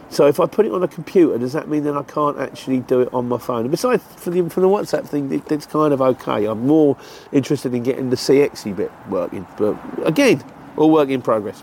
So 0.08 0.26
if 0.26 0.38
I 0.38 0.46
put 0.46 0.66
it 0.66 0.72
on 0.72 0.82
a 0.82 0.88
computer, 0.88 1.36
does 1.38 1.52
that 1.52 1.68
mean 1.68 1.84
then 1.84 1.96
I 1.96 2.02
can't 2.02 2.38
actually 2.38 2.80
do 2.80 3.00
it 3.00 3.12
on 3.12 3.28
my 3.28 3.38
phone? 3.38 3.62
And 3.62 3.70
besides, 3.70 4.02
for 4.16 4.30
the 4.30 4.48
for 4.48 4.60
the 4.60 4.68
WhatsApp 4.68 5.06
thing, 5.06 5.32
it, 5.32 5.50
it's 5.50 5.66
kind 5.66 5.92
of 5.92 6.00
okay. 6.00 6.46
I'm 6.46 6.66
more 6.66 6.96
interested 7.32 7.74
in 7.74 7.82
getting 7.82 8.10
the 8.10 8.16
CXy 8.16 8.74
bit 8.76 8.92
working, 9.08 9.46
but 9.58 9.76
again, 10.04 10.44
all 10.76 10.90
work 10.90 11.08
in 11.08 11.22
progress. 11.22 11.62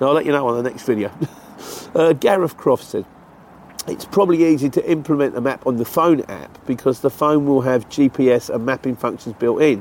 Now 0.00 0.08
I'll 0.08 0.14
let 0.14 0.26
you 0.26 0.32
know 0.32 0.46
on 0.46 0.62
the 0.62 0.68
next 0.68 0.84
video. 0.84 1.10
uh, 1.94 2.12
Gareth 2.12 2.56
Croft 2.56 2.84
said. 2.84 3.04
It's 3.88 4.04
probably 4.04 4.44
easy 4.44 4.68
to 4.70 4.90
implement 4.90 5.36
a 5.36 5.40
map 5.40 5.66
on 5.66 5.76
the 5.76 5.84
phone 5.84 6.20
app 6.22 6.66
because 6.66 7.00
the 7.00 7.10
phone 7.10 7.46
will 7.46 7.62
have 7.62 7.88
GPS 7.88 8.54
and 8.54 8.66
mapping 8.66 8.96
functions 8.96 9.34
built 9.38 9.62
in. 9.62 9.80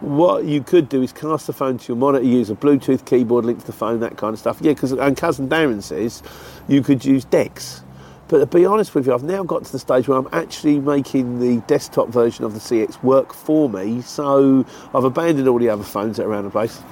What 0.00 0.44
you 0.44 0.62
could 0.62 0.88
do 0.90 1.02
is 1.02 1.12
cast 1.12 1.46
the 1.46 1.54
phone 1.54 1.78
to 1.78 1.88
your 1.88 1.96
monitor, 1.96 2.24
use 2.24 2.50
a 2.50 2.54
Bluetooth 2.54 3.06
keyboard 3.06 3.46
linked 3.46 3.62
to 3.62 3.66
the 3.66 3.72
phone, 3.72 4.00
that 4.00 4.18
kind 4.18 4.34
of 4.34 4.38
stuff. 4.38 4.58
Yeah, 4.60 4.74
because 4.74 4.92
and 4.92 5.16
cousin 5.16 5.48
Darren 5.48 5.82
says 5.82 6.22
you 6.68 6.82
could 6.82 7.04
use 7.04 7.24
Dex. 7.24 7.82
But 8.28 8.38
to 8.40 8.46
be 8.46 8.66
honest 8.66 8.94
with 8.94 9.06
you, 9.06 9.14
I've 9.14 9.22
now 9.22 9.44
got 9.44 9.64
to 9.64 9.72
the 9.72 9.78
stage 9.78 10.08
where 10.08 10.18
I'm 10.18 10.28
actually 10.32 10.80
making 10.80 11.38
the 11.38 11.60
desktop 11.68 12.08
version 12.08 12.44
of 12.44 12.54
the 12.54 12.60
CX 12.60 13.00
work 13.02 13.32
for 13.32 13.70
me. 13.70 14.02
So 14.02 14.66
I've 14.92 15.04
abandoned 15.04 15.48
all 15.48 15.58
the 15.58 15.68
other 15.68 15.84
phones 15.84 16.16
that 16.16 16.24
are 16.24 16.30
around 16.30 16.44
the 16.44 16.50
place. 16.50 16.82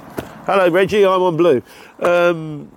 Hello, 0.45 0.69
Reggie. 0.69 1.05
I'm 1.05 1.21
on 1.21 1.35
Blue. 1.35 1.61
Um, 1.99 2.71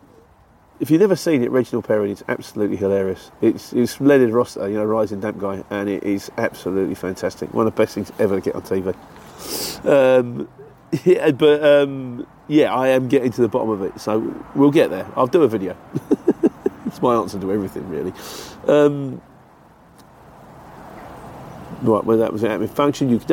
if 0.81 0.91
you've 0.91 1.01
never 1.01 1.17
seen 1.17 1.43
it, 1.43 1.51
Reginald 1.51 1.87
Perrin 1.87 2.11
is 2.11 2.25
absolutely 2.29 2.77
hilarious. 2.77 3.31
It's 3.41 3.73
it's 3.73 4.01
Leonard 4.01 4.31
Rossiter, 4.31 4.69
you 4.69 4.77
know, 4.77 4.85
Rising 4.85 5.21
Damp 5.21 5.39
guy, 5.39 5.65
and 5.71 5.89
it 5.89 6.05
is 6.05 6.31
absolutely 6.39 6.95
fantastic. 6.95 7.53
One 7.53 7.67
of 7.67 7.75
the 7.75 7.83
best 7.83 7.95
things 7.95 8.13
ever 8.19 8.37
to 8.37 8.41
get 8.41 8.55
on 8.55 8.63
TV. 8.63 8.95
Um, 9.85 10.49
yeah, 11.05 11.31
but 11.33 11.65
um, 11.65 12.27
yeah, 12.47 12.75
I 12.75 12.89
am 12.89 13.09
getting 13.09 13.33
to 13.33 13.41
the 13.41 13.49
bottom 13.49 13.71
of 13.71 13.83
it, 13.83 14.01
so 14.01 14.35
we'll 14.55 14.71
get 14.71 14.91
there. 14.91 15.07
I'll 15.17 15.27
do 15.27 15.43
a 15.43 15.49
video. 15.49 15.77
It's 16.89 17.03
my 17.03 17.15
answer 17.15 17.39
to 17.39 17.53
everything, 17.53 17.87
really. 17.91 18.15
Um, 18.67 19.21
Right, 21.81 22.03
well, 22.05 22.19
that 22.19 22.33
was 22.33 22.43
an 22.43 22.51
admin 22.51 22.69
function. 22.69 23.09
You 23.09 23.21
could, 23.21 23.29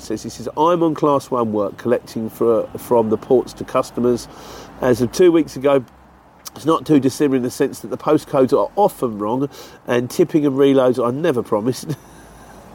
says, 0.00 0.22
he 0.22 0.28
says, 0.28 0.48
I'm 0.56 0.84
on 0.84 0.94
class 0.94 1.32
one 1.32 1.52
work 1.52 1.76
collecting 1.78 2.30
for, 2.30 2.68
from 2.78 3.10
the 3.10 3.16
ports 3.16 3.52
to 3.54 3.64
customers. 3.64 4.28
As 4.80 5.02
of 5.02 5.10
two 5.10 5.32
weeks 5.32 5.56
ago, 5.56 5.84
it's 6.54 6.64
not 6.64 6.86
too 6.86 7.00
dissimilar 7.00 7.36
in 7.36 7.42
the 7.42 7.50
sense 7.50 7.80
that 7.80 7.88
the 7.88 7.98
postcodes 7.98 8.52
are 8.52 8.70
often 8.76 9.18
wrong 9.18 9.48
and 9.86 10.10
tipping 10.10 10.46
and 10.46 10.56
reloads 10.56 11.02
are 11.02 11.12
never 11.12 11.42
promised. 11.42 11.96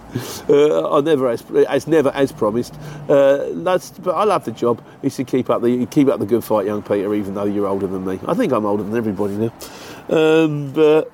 uh, 0.49 1.01
never 1.01 1.29
as, 1.29 1.43
as 1.67 1.87
never 1.87 2.09
as 2.09 2.31
promised. 2.31 2.73
Uh, 3.07 3.47
that's 3.51 3.91
but 3.91 4.15
I 4.15 4.23
love 4.23 4.45
the 4.45 4.51
job. 4.51 4.83
Is 5.03 5.15
to 5.17 5.23
keep 5.23 5.49
up 5.49 5.61
the 5.61 5.85
keep 5.85 6.07
up 6.07 6.19
the 6.19 6.25
good 6.25 6.43
fight, 6.43 6.65
young 6.65 6.81
Peter. 6.81 7.13
Even 7.13 7.35
though 7.35 7.45
you're 7.45 7.67
older 7.67 7.87
than 7.87 8.05
me, 8.05 8.19
I 8.25 8.33
think 8.33 8.51
I'm 8.51 8.65
older 8.65 8.83
than 8.83 8.95
everybody 8.95 9.35
now. 9.37 9.53
Um, 10.09 10.71
but 10.73 11.11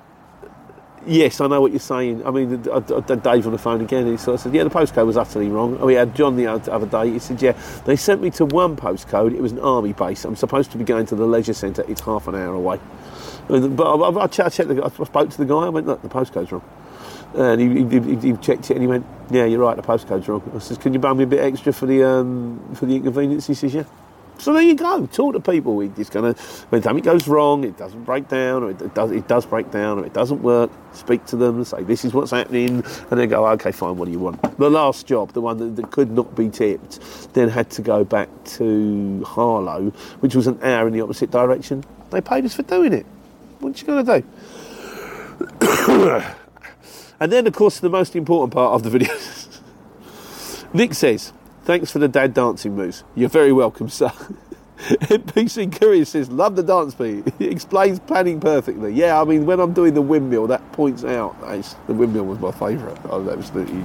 yes, 1.08 1.42
I 1.42 1.48
know 1.48 1.62
what 1.62 1.72
you're 1.72 1.80
saying. 1.80 2.26
I 2.26 2.32
mean, 2.32 2.64
I, 2.72 2.78
I, 2.78 3.16
Dave 3.16 3.46
on 3.46 3.52
the 3.52 3.58
phone 3.58 3.82
again. 3.82 4.08
He 4.08 4.18
sort 4.18 4.36
of 4.36 4.42
said, 4.42 4.54
"Yeah, 4.54 4.64
the 4.64 4.70
postcode 4.70 5.06
was 5.06 5.18
utterly 5.18 5.48
wrong." 5.48 5.80
We 5.80 5.94
had 5.94 6.16
John 6.16 6.36
the 6.36 6.48
other 6.48 6.86
day. 6.86 7.12
He 7.12 7.20
said, 7.20 7.42
"Yeah, 7.42 7.58
they 7.86 7.96
sent 7.96 8.22
me 8.22 8.30
to 8.32 8.46
one 8.46 8.76
postcode. 8.76 9.34
It 9.34 9.42
was 9.42 9.52
an 9.52 9.60
army 9.60 9.94
base. 9.94 10.26
I'm 10.26 10.36
supposed 10.36 10.72
to 10.72 10.78
be 10.78 10.84
going 10.84 11.06
to 11.08 11.16
the 11.16 11.26
leisure 11.26 11.54
centre. 11.54 11.86
It's 11.88 12.02
half 12.02 12.28
an 12.28 12.36
hour 12.36 12.54
away." 12.54 12.80
But 13.48 13.84
I, 13.84 14.24
I, 14.24 14.28
checked, 14.28 14.60
I 14.60 14.90
spoke 14.90 15.30
to 15.30 15.38
the 15.38 15.46
guy. 15.46 15.66
I 15.66 15.70
went, 15.70 15.88
"Look, 15.88 16.02
the 16.02 16.10
postcode's 16.10 16.52
wrong." 16.52 16.64
And 17.36 17.60
he, 17.60 18.00
he, 18.00 18.16
he, 18.32 18.38
checked 18.38 18.72
it 18.72 18.76
and 18.76 18.82
he 18.82 18.88
went, 18.88 19.06
"Yeah, 19.30 19.46
you're 19.46 19.60
right. 19.60 19.76
The 19.76 19.84
postcode's 19.84 20.28
wrong." 20.28 20.42
I 20.56 20.60
says, 20.60 20.78
"Can 20.78 20.94
you 20.94 21.00
buy 21.00 21.14
me 21.14 21.24
a 21.24 21.28
bit 21.28 21.40
extra 21.40 21.74
for 21.74 21.86
the 21.86 22.04
um, 22.04 22.62
for 22.76 22.86
the 22.86 22.96
inconvenience?" 22.96 23.48
He 23.48 23.54
says, 23.54 23.74
"Yeah." 23.74 23.84
So 24.38 24.54
there 24.54 24.62
you 24.62 24.76
go. 24.76 25.06
Talk 25.08 25.34
to 25.34 25.40
people. 25.40 25.82
It's 25.82 26.10
gonna 26.10 26.34
when 26.70 26.82
something 26.82 27.04
goes 27.04 27.28
wrong, 27.28 27.64
it 27.64 27.78
doesn't 27.78 28.04
break 28.04 28.28
down, 28.28 28.64
or 28.64 28.72
it 28.72 28.94
does 28.94 29.12
it 29.12 29.28
does 29.28 29.46
break 29.46 29.72
down, 29.72 30.00
or 30.00 30.06
it 30.06 30.14
doesn't 30.14 30.42
work. 30.42 30.72
Speak 30.94 31.26
to 31.28 31.36
them 31.36 31.64
say 31.64 31.84
this 31.84 32.06
is 32.06 32.14
what's 32.14 32.32
happening, 32.32 32.84
and 33.10 33.20
they 33.20 33.28
go, 33.28 33.48
okay, 33.48 33.72
fine. 33.72 33.98
What 33.98 34.06
do 34.06 34.12
you 34.12 34.20
want? 34.20 34.42
The 34.58 34.70
last 34.70 35.08
job, 35.08 35.34
the 35.34 35.42
one 35.42 35.58
that, 35.58 35.76
that 35.76 35.92
could 35.92 36.12
not 36.12 36.36
be 36.36 36.50
tipped, 36.50 37.34
then 37.34 37.50
had 37.50 37.70
to 37.72 37.82
go 37.82 38.04
back 38.04 38.30
to 38.46 39.24
Harlow, 39.26 39.92
which 40.20 40.36
was 40.36 40.48
an 40.48 40.60
hour 40.64 40.88
in 40.88 40.94
the 40.94 41.02
opposite 41.02 41.32
direction. 41.32 41.84
They 42.12 42.22
paid 42.22 42.46
us 42.46 42.54
for 42.54 42.64
doing 42.64 42.94
it. 42.94 43.06
What 43.60 43.76
are 43.76 43.80
you 43.80 44.04
gonna 44.04 44.22
do? 44.22 44.28
and 47.20 47.32
then, 47.32 47.48
of 47.48 47.54
course, 47.54 47.80
the 47.80 47.90
most 47.90 48.16
important 48.16 48.54
part 48.54 48.74
of 48.74 48.84
the 48.84 48.90
video. 48.90 49.14
Nick 50.74 50.94
says, 50.94 51.34
Thanks 51.66 51.92
for 51.92 51.98
the 51.98 52.08
dad 52.08 52.36
dancing 52.36 52.76
moves. 52.76 53.04
You're 53.16 53.28
very 53.28 53.52
welcome, 53.52 53.90
sir. 53.90 54.12
NPC 54.78 55.76
Courier 55.80 56.06
says, 56.06 56.30
love 56.30 56.56
the 56.56 56.62
dance 56.62 56.94
beat. 56.94 57.26
It 57.40 57.52
explains 57.52 58.00
planning 58.00 58.40
perfectly. 58.40 58.94
Yeah, 58.94 59.20
I 59.20 59.24
mean, 59.24 59.48
when 59.48 59.60
I'm 59.60 59.74
doing 59.74 59.96
the 59.96 60.02
windmill, 60.02 60.46
that 60.46 60.72
points 60.74 61.04
out. 61.04 61.36
The 61.42 61.94
windmill 61.94 62.26
was 62.26 62.38
my 62.38 62.52
favourite. 62.52 63.04
Was 63.06 63.28
absolutely. 63.28 63.84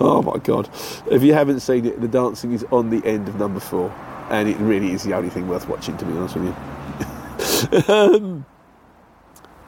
Oh 0.00 0.20
my 0.20 0.36
God. 0.36 0.68
If 1.10 1.22
you 1.22 1.32
haven't 1.32 1.60
seen 1.60 1.86
it, 1.86 1.98
the 1.98 2.08
dancing 2.08 2.52
is 2.52 2.62
on 2.70 2.90
the 2.90 3.02
end 3.06 3.26
of 3.26 3.36
number 3.36 3.60
four. 3.60 3.90
And 4.28 4.46
it 4.46 4.58
really 4.58 4.92
is 4.92 5.02
the 5.02 5.14
only 5.14 5.30
thing 5.30 5.48
worth 5.48 5.66
watching, 5.66 5.96
to 5.96 6.04
be 6.04 6.12
honest 6.12 6.36
with 6.36 6.54
you. 7.88 7.94
um, 7.94 8.44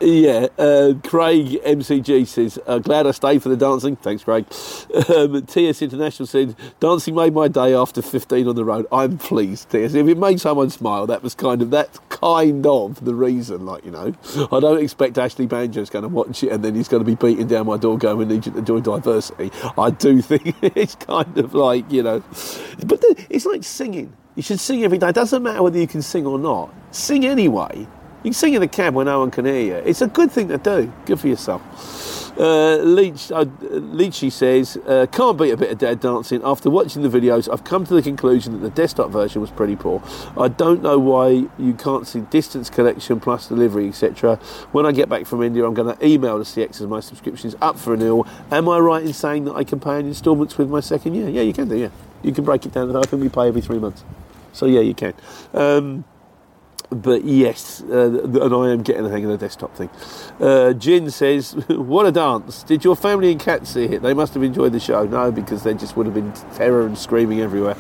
yeah, 0.01 0.49
uh, 0.59 0.93
Craig 1.05 1.59
MCG 1.65 2.27
says, 2.27 2.59
uh, 2.67 2.79
glad 2.79 3.07
I 3.07 3.13
stayed 3.13 3.43
for 3.43 3.49
the 3.49 3.57
dancing. 3.57 3.97
Thanks, 3.97 4.25
Craig. 4.25 4.45
Um, 5.09 5.47
TS 5.47 5.83
International 5.83 6.27
said, 6.27 6.55
dancing 6.81 7.15
made 7.15 7.33
my 7.33 7.49
day 7.49 7.75
after 7.75 8.03
15 8.03 8.49
on 8.49 8.57
the 8.57 8.65
road. 8.65 8.87
I'm 8.93 9.17
pleased, 9.17 9.71
TS. 9.71 9.95
If 9.95 10.07
it 10.07 10.19
made 10.19 10.41
someone 10.41 10.69
smile, 10.71 11.07
that 11.07 11.23
was 11.23 11.35
kind 11.35 11.63
of, 11.63 11.71
that's 11.71 11.99
kind 12.11 12.67
of 12.67 13.05
the 13.05 13.15
reason, 13.15 13.65
like, 13.65 13.85
you 13.85 13.91
know. 13.91 14.15
I 14.53 14.61
don't 14.61 14.83
expect 14.83 15.17
Ashley 15.17 15.47
Banjo's 15.47 15.91
going 15.91 16.03
to 16.03 16.09
watch 16.09 16.43
it 16.43 16.51
and 16.51 16.65
then 16.65 16.75
he's 16.75 16.89
going 16.89 17.03
to 17.03 17.07
be 17.07 17.15
beating 17.15 17.47
down 17.47 17.67
my 17.67 17.79
door 17.79 17.97
going, 17.97 18.19
we 18.19 18.25
need 18.27 18.45
you 18.45 18.53
to 18.53 18.63
join 18.63 18.83
diversity. 18.83 19.51
I 19.79 19.91
do 19.91 20.21
think 20.23 20.57
it's 20.63 20.95
kind 20.97 21.39
of 21.39 21.55
like, 21.55 21.91
you 21.91 22.03
know. 22.03 22.23
But 22.85 23.03
it's 23.31 23.47
like 23.47 23.65
singing. 23.65 24.15
You 24.35 24.43
should 24.43 24.61
sing 24.61 24.85
every 24.85 24.99
day. 24.99 25.09
It 25.09 25.15
doesn't 25.15 25.43
matter 25.43 25.63
whether 25.63 25.79
you 25.79 25.87
can 25.87 26.03
sing 26.03 26.27
or 26.27 26.39
not. 26.39 26.75
Sing 26.91 27.25
anyway 27.25 27.87
you 28.27 28.31
can 28.31 28.35
sing 28.35 28.55
in 28.55 28.61
the 28.61 28.67
cab 28.67 28.93
when 28.93 29.07
no 29.07 29.21
one 29.21 29.31
can 29.31 29.45
hear 29.45 29.61
you. 29.61 29.75
It's 29.77 30.03
a 30.03 30.09
good 30.09 30.33
thing 30.33 30.49
to 30.49 30.59
do. 30.59 30.93
Good 31.05 31.21
for 31.21 31.29
yourself. 31.29 31.63
Uh, 32.37 32.79
Leach, 32.79 33.31
uh, 33.31 33.45
Leachy 33.45 34.33
says, 34.33 34.77
uh, 34.85 35.07
can't 35.13 35.39
beat 35.39 35.53
a 35.53 35.57
bit 35.57 35.71
of 35.71 35.79
dad 35.79 36.01
dancing. 36.01 36.41
After 36.43 36.69
watching 36.69 37.03
the 37.03 37.09
videos, 37.09 37.49
I've 37.49 37.63
come 37.63 37.87
to 37.87 37.95
the 37.95 38.03
conclusion 38.03 38.53
that 38.55 38.59
the 38.59 38.71
desktop 38.71 39.11
version 39.11 39.41
was 39.41 39.53
pretty 39.53 39.77
poor. 39.77 40.03
I 40.37 40.49
don't 40.49 40.83
know 40.83 40.99
why 40.99 41.47
you 41.57 41.75
can't 41.79 42.05
see 42.05 42.23
distance 42.23 42.69
collection 42.69 43.21
plus 43.21 43.47
delivery, 43.47 43.87
etc. 43.87 44.41
When 44.73 44.87
I 44.87 44.91
get 44.91 45.09
back 45.09 45.25
from 45.25 45.41
India, 45.45 45.65
I'm 45.65 45.75
going 45.75 45.97
to 45.97 46.05
email 46.05 46.37
the 46.37 46.45
CX 46.45 46.81
as 46.81 46.89
my 46.89 46.99
subscription 46.99 47.47
is 47.47 47.57
up 47.63 47.79
for 47.79 47.93
renewal. 47.93 48.27
Am 48.51 48.69
I 48.69 48.81
right 48.81 49.05
in 49.05 49.13
saying 49.13 49.45
that 49.45 49.55
I 49.55 49.63
can 49.63 49.79
pay 49.79 50.01
in 50.01 50.07
instalments 50.07 50.59
with 50.59 50.69
my 50.69 50.81
second 50.81 51.15
year? 51.15 51.29
Yeah, 51.29 51.43
you 51.43 51.53
can 51.53 51.69
do, 51.69 51.77
yeah. 51.77 51.91
You 52.25 52.33
can 52.33 52.45
break 52.45 52.67
it 52.67 52.73
down. 52.73 52.95
I 52.97 53.03
think 53.03 53.23
we 53.23 53.29
pay 53.29 53.47
every 53.47 53.61
three 53.61 53.79
months. 53.79 54.03
So, 54.53 54.67
yeah, 54.67 54.81
you 54.81 54.95
can. 54.95 55.15
Um, 55.55 56.05
but 56.91 57.25
yes, 57.25 57.83
uh, 57.83 58.23
and 58.23 58.55
I 58.55 58.71
am 58.71 58.83
getting 58.83 59.03
the 59.03 59.11
hang 59.11 59.25
of 59.25 59.31
the 59.31 59.39
desktop 59.39 59.75
thing. 59.75 59.91
Uh, 60.41 60.73
Jin 60.73 61.11
says, 61.11 61.53
"What 61.69 62.07
a 62.07 62.13
dance! 62.13 62.63
Did 62.63 62.85
your 62.85 62.97
family 62.97 63.33
and 63.33 63.41
cat 63.41 63.67
see 63.67 63.85
it? 63.85 64.03
They 64.03 64.15
must 64.15 64.35
have 64.35 64.43
enjoyed 64.43 64.73
the 64.73 64.81
show. 64.81 65.05
No, 65.05 65.33
because 65.33 65.63
they 65.65 65.75
just 65.75 65.97
would 65.97 66.07
have 66.07 66.15
been 66.15 66.33
terror 66.55 66.87
and 66.87 66.97
screaming 66.97 67.41
everywhere." 67.41 67.77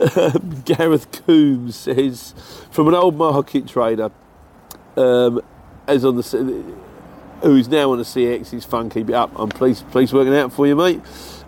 Gareth 0.64 1.10
Coombs 1.24 1.76
says, 1.76 2.34
"From 2.70 2.88
an 2.88 2.94
old 2.94 3.16
market 3.16 3.68
trader, 3.68 4.10
um, 4.96 5.40
as 5.86 6.04
on 6.04 6.16
the 6.16 6.22
who's 7.42 7.68
now 7.68 7.92
on 7.92 7.98
the 7.98 8.04
CX, 8.04 8.50
he's 8.50 8.64
fun. 8.64 8.90
Keep 8.90 9.10
it 9.10 9.14
up. 9.14 9.30
I'm 9.36 9.48
pleased, 9.48 9.88
pleased 9.90 10.12
working 10.12 10.34
out 10.34 10.52
for 10.52 10.66
you, 10.66 10.76
mate." 10.76 11.00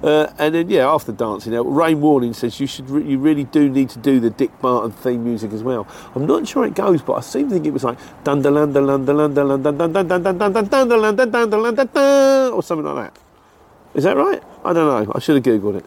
Uh, 0.03 0.31
and 0.39 0.55
then 0.55 0.69
yeah, 0.69 0.87
after 0.87 1.13
dancing 1.13 1.55
out, 1.57 1.63
Rain 1.63 2.01
Warning 2.03 2.35
says 2.35 2.61
you 2.61 2.67
should, 2.67 2.91
re- 2.91 3.03
you 3.03 3.19
really 3.19 3.45
do 3.45 3.71
need 3.71 3.89
to 3.89 3.99
do 3.99 4.21
the 4.21 4.29
Dick 4.29 4.51
Martin 4.63 4.93
theme 4.93 5.25
music 5.25 5.51
as 5.53 5.63
well. 5.63 5.87
I'm 6.15 6.27
not 6.27 6.47
sure 6.47 6.67
it 6.67 6.75
goes, 6.75 7.01
but 7.01 7.15
I 7.15 7.21
seem 7.23 7.49
to 7.49 7.55
think 7.55 7.65
it 7.65 7.71
was 7.73 7.85
like 7.85 7.97
or 12.53 12.63
something 12.63 12.85
like 12.85 13.13
that. 13.13 13.19
Is 13.95 14.05
that 14.05 14.17
right? 14.17 14.43
I 14.63 14.73
don't 14.75 15.07
know. 15.07 15.13
I 15.15 15.19
should 15.21 15.37
have 15.37 15.45
googled 15.45 15.77
it. 15.77 15.87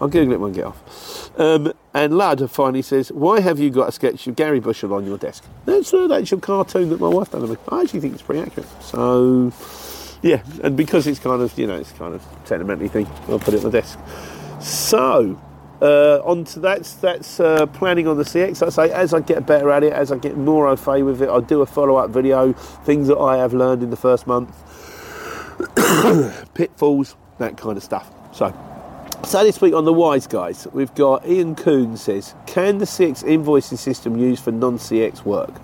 I'll 0.00 0.08
Google 0.08 0.32
it 0.32 0.40
when 0.40 0.50
I 0.50 0.54
get 0.54 0.64
off. 0.64 1.38
Um, 1.38 1.72
and 1.94 2.16
Lad 2.16 2.50
finally 2.50 2.82
says, 2.82 3.12
Why 3.12 3.40
have 3.40 3.58
you 3.58 3.70
got 3.70 3.88
a 3.88 3.92
sketch 3.92 4.26
of 4.26 4.36
Gary 4.36 4.60
Bushell 4.60 4.94
on 4.94 5.06
your 5.06 5.18
desk? 5.18 5.44
That's 5.66 5.92
an 5.92 6.10
actual 6.10 6.40
cartoon 6.40 6.88
that 6.88 7.00
my 7.00 7.08
wife 7.08 7.30
done. 7.30 7.56
I 7.68 7.82
actually 7.82 8.00
think 8.00 8.14
it's 8.14 8.22
pretty 8.22 8.40
accurate. 8.40 8.68
So, 8.82 9.52
yeah, 10.22 10.42
and 10.62 10.76
because 10.76 11.06
it's 11.06 11.18
kind 11.18 11.42
of, 11.42 11.56
you 11.58 11.66
know, 11.66 11.76
it's 11.76 11.92
kind 11.92 12.14
of 12.14 12.24
sentimentally 12.44 12.88
thing, 12.88 13.06
I'll 13.28 13.38
put 13.38 13.54
it 13.54 13.64
on 13.64 13.70
the 13.70 13.80
desk. 13.80 13.98
So, 14.60 15.38
uh, 15.82 16.22
on 16.24 16.44
to 16.44 16.60
that's 16.60 16.94
that's 16.94 17.40
uh, 17.40 17.66
planning 17.66 18.06
on 18.08 18.16
the 18.16 18.24
CX. 18.24 18.64
I 18.64 18.68
say 18.70 18.92
as 18.92 19.12
I 19.12 19.20
get 19.20 19.46
better 19.46 19.70
at 19.70 19.82
it, 19.82 19.92
as 19.92 20.10
I 20.12 20.16
get 20.16 20.36
more 20.38 20.68
au 20.68 20.76
fait 20.76 21.02
with 21.02 21.20
it, 21.20 21.28
I'll 21.28 21.40
do 21.42 21.60
a 21.60 21.66
follow 21.66 21.96
up 21.96 22.10
video, 22.10 22.52
things 22.52 23.08
that 23.08 23.18
I 23.18 23.36
have 23.36 23.52
learned 23.52 23.82
in 23.82 23.90
the 23.90 23.96
first 23.96 24.26
month, 24.26 24.54
pitfalls, 26.54 27.16
that 27.38 27.58
kind 27.58 27.76
of 27.76 27.82
stuff. 27.82 28.10
So, 28.32 28.56
so 29.24 29.44
this 29.44 29.60
week 29.60 29.74
on 29.74 29.84
the 29.84 29.92
Wise 29.92 30.26
Guys, 30.26 30.66
we've 30.72 30.94
got 30.94 31.26
Ian 31.26 31.54
Coon 31.54 31.96
says, 31.96 32.34
can 32.46 32.78
the 32.78 32.84
CX 32.84 33.24
invoicing 33.24 33.78
system 33.78 34.18
used 34.18 34.42
for 34.42 34.52
non 34.52 34.78
CX 34.78 35.24
work? 35.24 35.54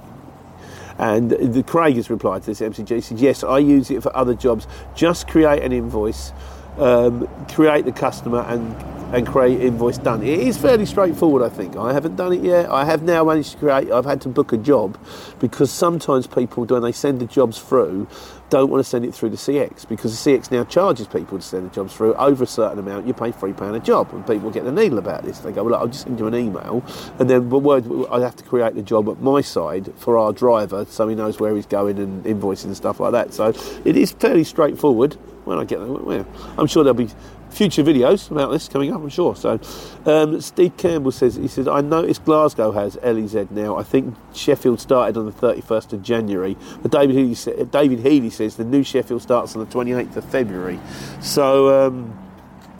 And 0.99 1.31
the 1.31 1.63
Craig 1.63 1.97
has 1.97 2.11
replied 2.11 2.43
to 2.43 2.47
this 2.47 2.61
MCG. 2.61 3.03
Said, 3.03 3.21
Yes, 3.21 3.45
I 3.45 3.59
use 3.59 3.91
it 3.91 4.03
for 4.03 4.15
other 4.17 4.35
jobs. 4.35 4.67
Just 4.97 5.29
create 5.29 5.63
an 5.63 5.73
invoice, 5.73 6.33
um, 6.77 7.29
create 7.53 7.85
the 7.85 7.93
customer, 7.93 8.41
and 8.49 8.75
and 9.13 9.27
create 9.27 9.61
invoice 9.61 9.97
done. 9.97 10.23
It 10.23 10.39
is 10.41 10.59
fairly 10.59 10.85
straightforward, 10.85 11.43
I 11.43 11.49
think. 11.49 11.77
I 11.77 11.95
haven't 11.95 12.17
done 12.17 12.33
it 12.33 12.43
yet. 12.43 12.69
I 12.71 12.85
have 12.85 13.03
now 13.03 13.25
managed 13.25 13.53
to 13.53 13.57
create. 13.57 13.91
I've 13.91 14.05
had 14.05 14.21
to 14.23 14.29
book 14.29 14.53
a 14.53 14.59
job 14.59 14.99
because 15.39 15.71
sometimes 15.71 16.27
people, 16.27 16.65
when 16.67 16.83
they 16.83 16.93
send 16.93 17.21
the 17.21 17.25
jobs 17.25 17.59
through, 17.59 18.07
don't 18.51 18.71
want 18.71 18.83
to 18.83 18.89
send 18.89 19.05
it 19.05 19.15
through 19.15 19.31
the 19.31 19.37
CX 19.37 19.87
because 19.89 20.23
the 20.23 20.31
CX 20.31 20.51
now 20.51 20.65
charges 20.65 21.07
people 21.07 21.39
to 21.39 21.45
send 21.45 21.71
the 21.71 21.75
jobs 21.75 21.95
through 21.95 22.15
over 22.15 22.45
a 22.45 22.47
certain 22.47 22.79
amount. 22.79 23.07
You 23.07 23.13
pay 23.13 23.31
three 23.31 23.53
pound 23.53 23.77
a 23.77 23.81
job, 23.81 24.13
and 24.13 24.27
people 24.27 24.51
get 24.51 24.65
the 24.65 24.73
needle 24.73 24.99
about 24.99 25.25
this. 25.25 25.39
They 25.41 25.53
go, 25.53 25.65
"Well, 25.65 25.75
I'll 25.75 25.89
just 25.89 26.05
send 26.05 26.19
you 26.19 26.27
an 26.27 26.35
email," 26.35 26.83
and 27.19 27.29
then 27.29 27.49
but 27.49 27.67
I 28.11 28.21
have 28.21 28.37
to 28.37 28.45
create 28.45 28.75
the 28.75 28.83
job 28.83 29.09
at 29.09 29.21
my 29.21 29.41
side 29.41 29.93
for 29.97 30.19
our 30.19 30.33
driver, 30.33 30.87
so 30.89 31.09
he 31.09 31.15
knows 31.15 31.39
where 31.39 31.55
he's 31.55 31.67
going 31.67 31.99
and 31.99 32.25
invoicing 32.25 32.67
and 32.67 32.77
stuff 32.77 33.01
like 33.01 33.13
that. 33.13 33.35
So 33.35 33.53
it 33.85 33.97
is 33.97 34.13
fairly 34.13 34.45
straightforward. 34.45 35.17
When 35.45 35.59
I 35.59 35.65
get 35.65 35.79
there, 35.79 35.89
well, 35.89 36.27
I'm 36.59 36.67
sure 36.67 36.85
there'll 36.85 36.95
be 36.95 37.09
future 37.51 37.83
videos 37.83 38.31
about 38.31 38.51
this 38.51 38.69
coming 38.69 38.93
up, 38.93 39.01
I'm 39.01 39.09
sure. 39.09 39.35
So, 39.37 39.61
um, 40.07 40.41
Steve 40.41 40.77
Campbell 40.77 41.13
says, 41.13 41.37
he 41.37 41.49
says, 41.49 41.69
I 41.69 41.81
noticed 41.81 42.25
Glasgow 42.25 42.73
has 42.73 42.97
LEZ 43.03 43.51
now. 43.51 43.77
I 43.77 43.83
think 43.83 44.15
Sheffield 44.35 44.81
started 44.81 45.17
on 45.17 45.27
the 45.27 45.33
31st 45.33 45.93
of 45.95 46.03
January. 46.03 46.57
But 46.83 46.91
David 46.93 47.17
Healy, 47.17 47.65
David 47.67 48.01
Healy 48.01 48.31
says 48.31 48.57
the 48.57 48.65
new 48.65 48.83
Sheffield 48.83 49.23
starts 49.23 49.57
on 49.57 49.65
the 49.65 49.75
28th 49.75 50.17
of 50.17 50.25
February. 50.25 50.79
So, 51.21 51.87
um, 51.87 52.19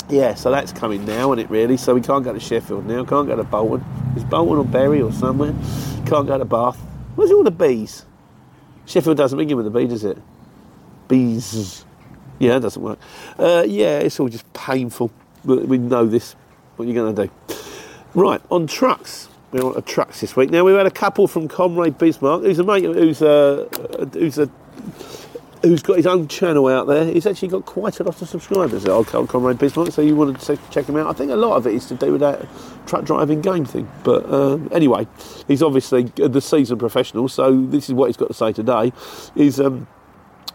yeah, 0.09 0.35
so 0.35 0.51
that's 0.51 0.73
coming 0.73 1.05
now, 1.05 1.33
isn't 1.33 1.45
it, 1.45 1.51
really? 1.51 1.77
So 1.77 1.95
we 1.95 2.01
can't 2.01 2.25
go 2.25 2.33
to 2.33 2.41
Sheffield 2.41 2.87
now, 2.87 3.05
can't 3.05 3.29
go 3.29 3.37
to 3.37 3.45
Bolton. 3.45 3.85
Is 4.17 4.25
Bolton 4.25 4.59
or 4.59 4.65
Bury 4.65 5.03
or 5.03 5.13
somewhere? 5.13 5.55
Can't 6.07 6.27
go 6.27 6.39
to 6.39 6.45
Bath. 6.45 6.79
Where's 7.15 7.31
all 7.31 7.45
the 7.45 7.51
bees? 7.51 8.07
Sheffield 8.87 9.17
doesn't 9.17 9.39
begin 9.39 9.57
with 9.57 9.67
a 9.67 9.71
B, 9.71 9.87
does 9.87 10.05
it? 10.05 10.19
Bees. 11.09 11.85
Yeah, 12.39 12.57
it 12.57 12.61
doesn't 12.61 12.83
work. 12.83 12.99
Uh, 13.39 13.65
yeah, 13.67 13.99
it's 13.99 14.19
all 14.21 14.29
just 14.29 14.51
painful. 14.53 15.11
We 15.45 15.79
know 15.79 16.07
this. 16.07 16.35
What 16.77 16.85
are 16.85 16.89
you 16.89 16.95
going 16.95 17.15
to 17.15 17.27
do? 17.27 17.55
Right, 18.15 18.41
on 18.51 18.67
trucks. 18.67 19.29
We're 19.51 19.65
on 19.65 19.83
trucks 19.83 20.21
this 20.21 20.37
week. 20.37 20.51
Now, 20.51 20.65
we've 20.65 20.77
had 20.77 20.87
a 20.87 20.91
couple 20.91 21.27
from 21.27 21.49
Comrade 21.49 21.97
Bismarck, 21.99 22.43
who's 22.43 22.59
a 22.59 22.65
mate 22.65 22.85
who's 22.85 23.23
a, 23.23 23.67
who's 24.13 24.39
a 24.39 24.51
who's 25.63 25.83
got 25.83 25.97
his 25.97 26.07
own 26.07 26.29
channel 26.29 26.67
out 26.69 26.87
there. 26.87 27.05
He's 27.05 27.27
actually 27.27 27.49
got 27.49 27.67
quite 27.67 27.99
a 28.01 28.05
lot 28.05 28.21
of 28.21 28.29
subscribers 28.29 28.85
at 28.85 28.91
Old 28.91 29.09
Comrade 29.09 29.59
Bismarck, 29.59 29.93
so 29.93 30.03
you 30.03 30.15
wanted 30.15 30.41
to 30.41 30.59
check 30.71 30.87
him 30.87 30.97
out. 30.97 31.09
I 31.09 31.13
think 31.13 31.31
a 31.31 31.37
lot 31.37 31.57
of 31.57 31.67
it 31.67 31.75
is 31.75 31.87
to 31.87 31.95
do 31.95 32.13
with 32.13 32.21
that 32.21 32.47
truck 32.87 33.05
driving 33.05 33.41
game 33.41 33.65
thing. 33.65 33.91
But 34.05 34.25
uh, 34.27 34.57
anyway, 34.71 35.07
he's 35.47 35.63
obviously 35.63 36.05
the 36.05 36.41
seasoned 36.41 36.81
professional, 36.81 37.29
so 37.29 37.67
this 37.67 37.89
is 37.89 37.95
what 37.95 38.07
he's 38.07 38.17
got 38.17 38.29
to 38.29 38.35
say 38.35 38.53
today. 38.53 38.93
Is 39.35 39.61
um, 39.61 39.87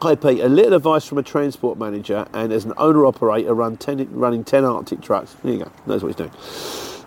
Hi 0.02 0.16
Pete, 0.16 0.42
a 0.42 0.50
little 0.50 0.74
advice 0.74 1.06
from 1.06 1.18
a 1.18 1.24
transport 1.24 1.78
manager 1.78 2.28
and 2.34 2.52
as 2.52 2.66
an 2.66 2.74
owner 2.76 3.06
operator 3.06 3.54
run 3.54 3.78
10, 3.78 4.10
running 4.12 4.44
10 4.44 4.66
Arctic 4.66 5.02
trucks. 5.02 5.36
There 5.44 5.54
you 5.54 5.60
go, 5.60 5.72
knows 5.86 6.04
what 6.04 6.10
he's 6.10 6.18
doing. 6.18 6.32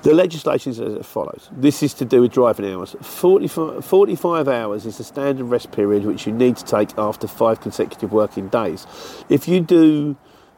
The 0.02 0.14
legislation 0.14 0.72
is 0.72 0.80
as 0.80 1.04
follows. 1.04 1.50
This 1.52 1.82
is 1.82 1.92
to 1.94 2.04
do 2.04 2.22
with 2.22 2.32
driving 2.32 2.72
hours. 2.72 2.96
45, 3.00 3.84
45 3.84 4.48
hours 4.48 4.86
is 4.86 4.98
the 4.98 5.04
standard 5.04 5.44
rest 5.44 5.72
period 5.72 6.04
which 6.04 6.26
you 6.26 6.32
need 6.32 6.56
to 6.56 6.64
take 6.64 6.96
after 6.96 7.26
five 7.26 7.60
consecutive 7.60 8.12
working 8.12 8.48
days. 8.48 8.86
If 9.28 9.46
you 9.46 9.60
do 9.60 10.16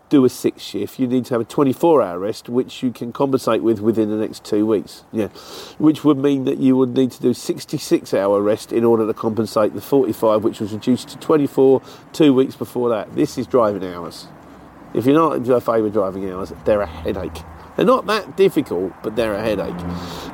do 0.09 0.25
a 0.25 0.29
six 0.29 0.63
shift, 0.63 0.99
you 0.99 1.07
need 1.07 1.25
to 1.27 1.35
have 1.35 1.41
a 1.41 1.45
24 1.45 2.03
hour 2.03 2.19
rest, 2.19 2.49
which 2.49 2.83
you 2.83 2.91
can 2.91 3.13
compensate 3.13 3.63
with 3.63 3.81
within 3.81 4.11
the 4.11 4.17
next 4.17 4.45
two 4.45 4.67
weeks. 4.67 5.05
Yeah, 5.13 5.29
which 5.79 6.05
would 6.05 6.19
mean 6.19 6.45
that 6.45 6.59
you 6.59 6.77
would 6.77 6.97
need 6.97 7.11
to 7.13 7.21
do 7.21 7.35
66 7.35 8.15
hour 8.15 8.41
rest 8.41 8.73
in 8.73 8.85
order 8.85 9.07
to 9.07 9.15
compensate 9.15 9.75
the 9.75 9.81
45, 9.81 10.45
which 10.45 10.61
was 10.61 10.73
reduced 10.73 11.09
to 11.09 11.19
24 11.19 11.83
two 12.13 12.33
weeks 12.33 12.57
before 12.57 12.89
that. 12.91 13.15
This 13.15 13.39
is 13.39 13.47
driving 13.47 13.85
hours. 13.85 14.29
If 14.95 15.05
you're 15.05 15.15
not 15.15 15.37
in 15.37 15.45
favour 15.45 15.87
of 15.87 15.93
driving 15.93 16.31
hours, 16.31 16.53
they're 16.65 16.81
a 16.81 16.87
headache. 16.87 17.43
They're 17.79 17.87
not 17.87 18.07
that 18.07 18.37
difficult, 18.37 18.93
but 19.05 19.15
they're 19.15 19.35
a 19.35 19.41
headache. 19.41 19.73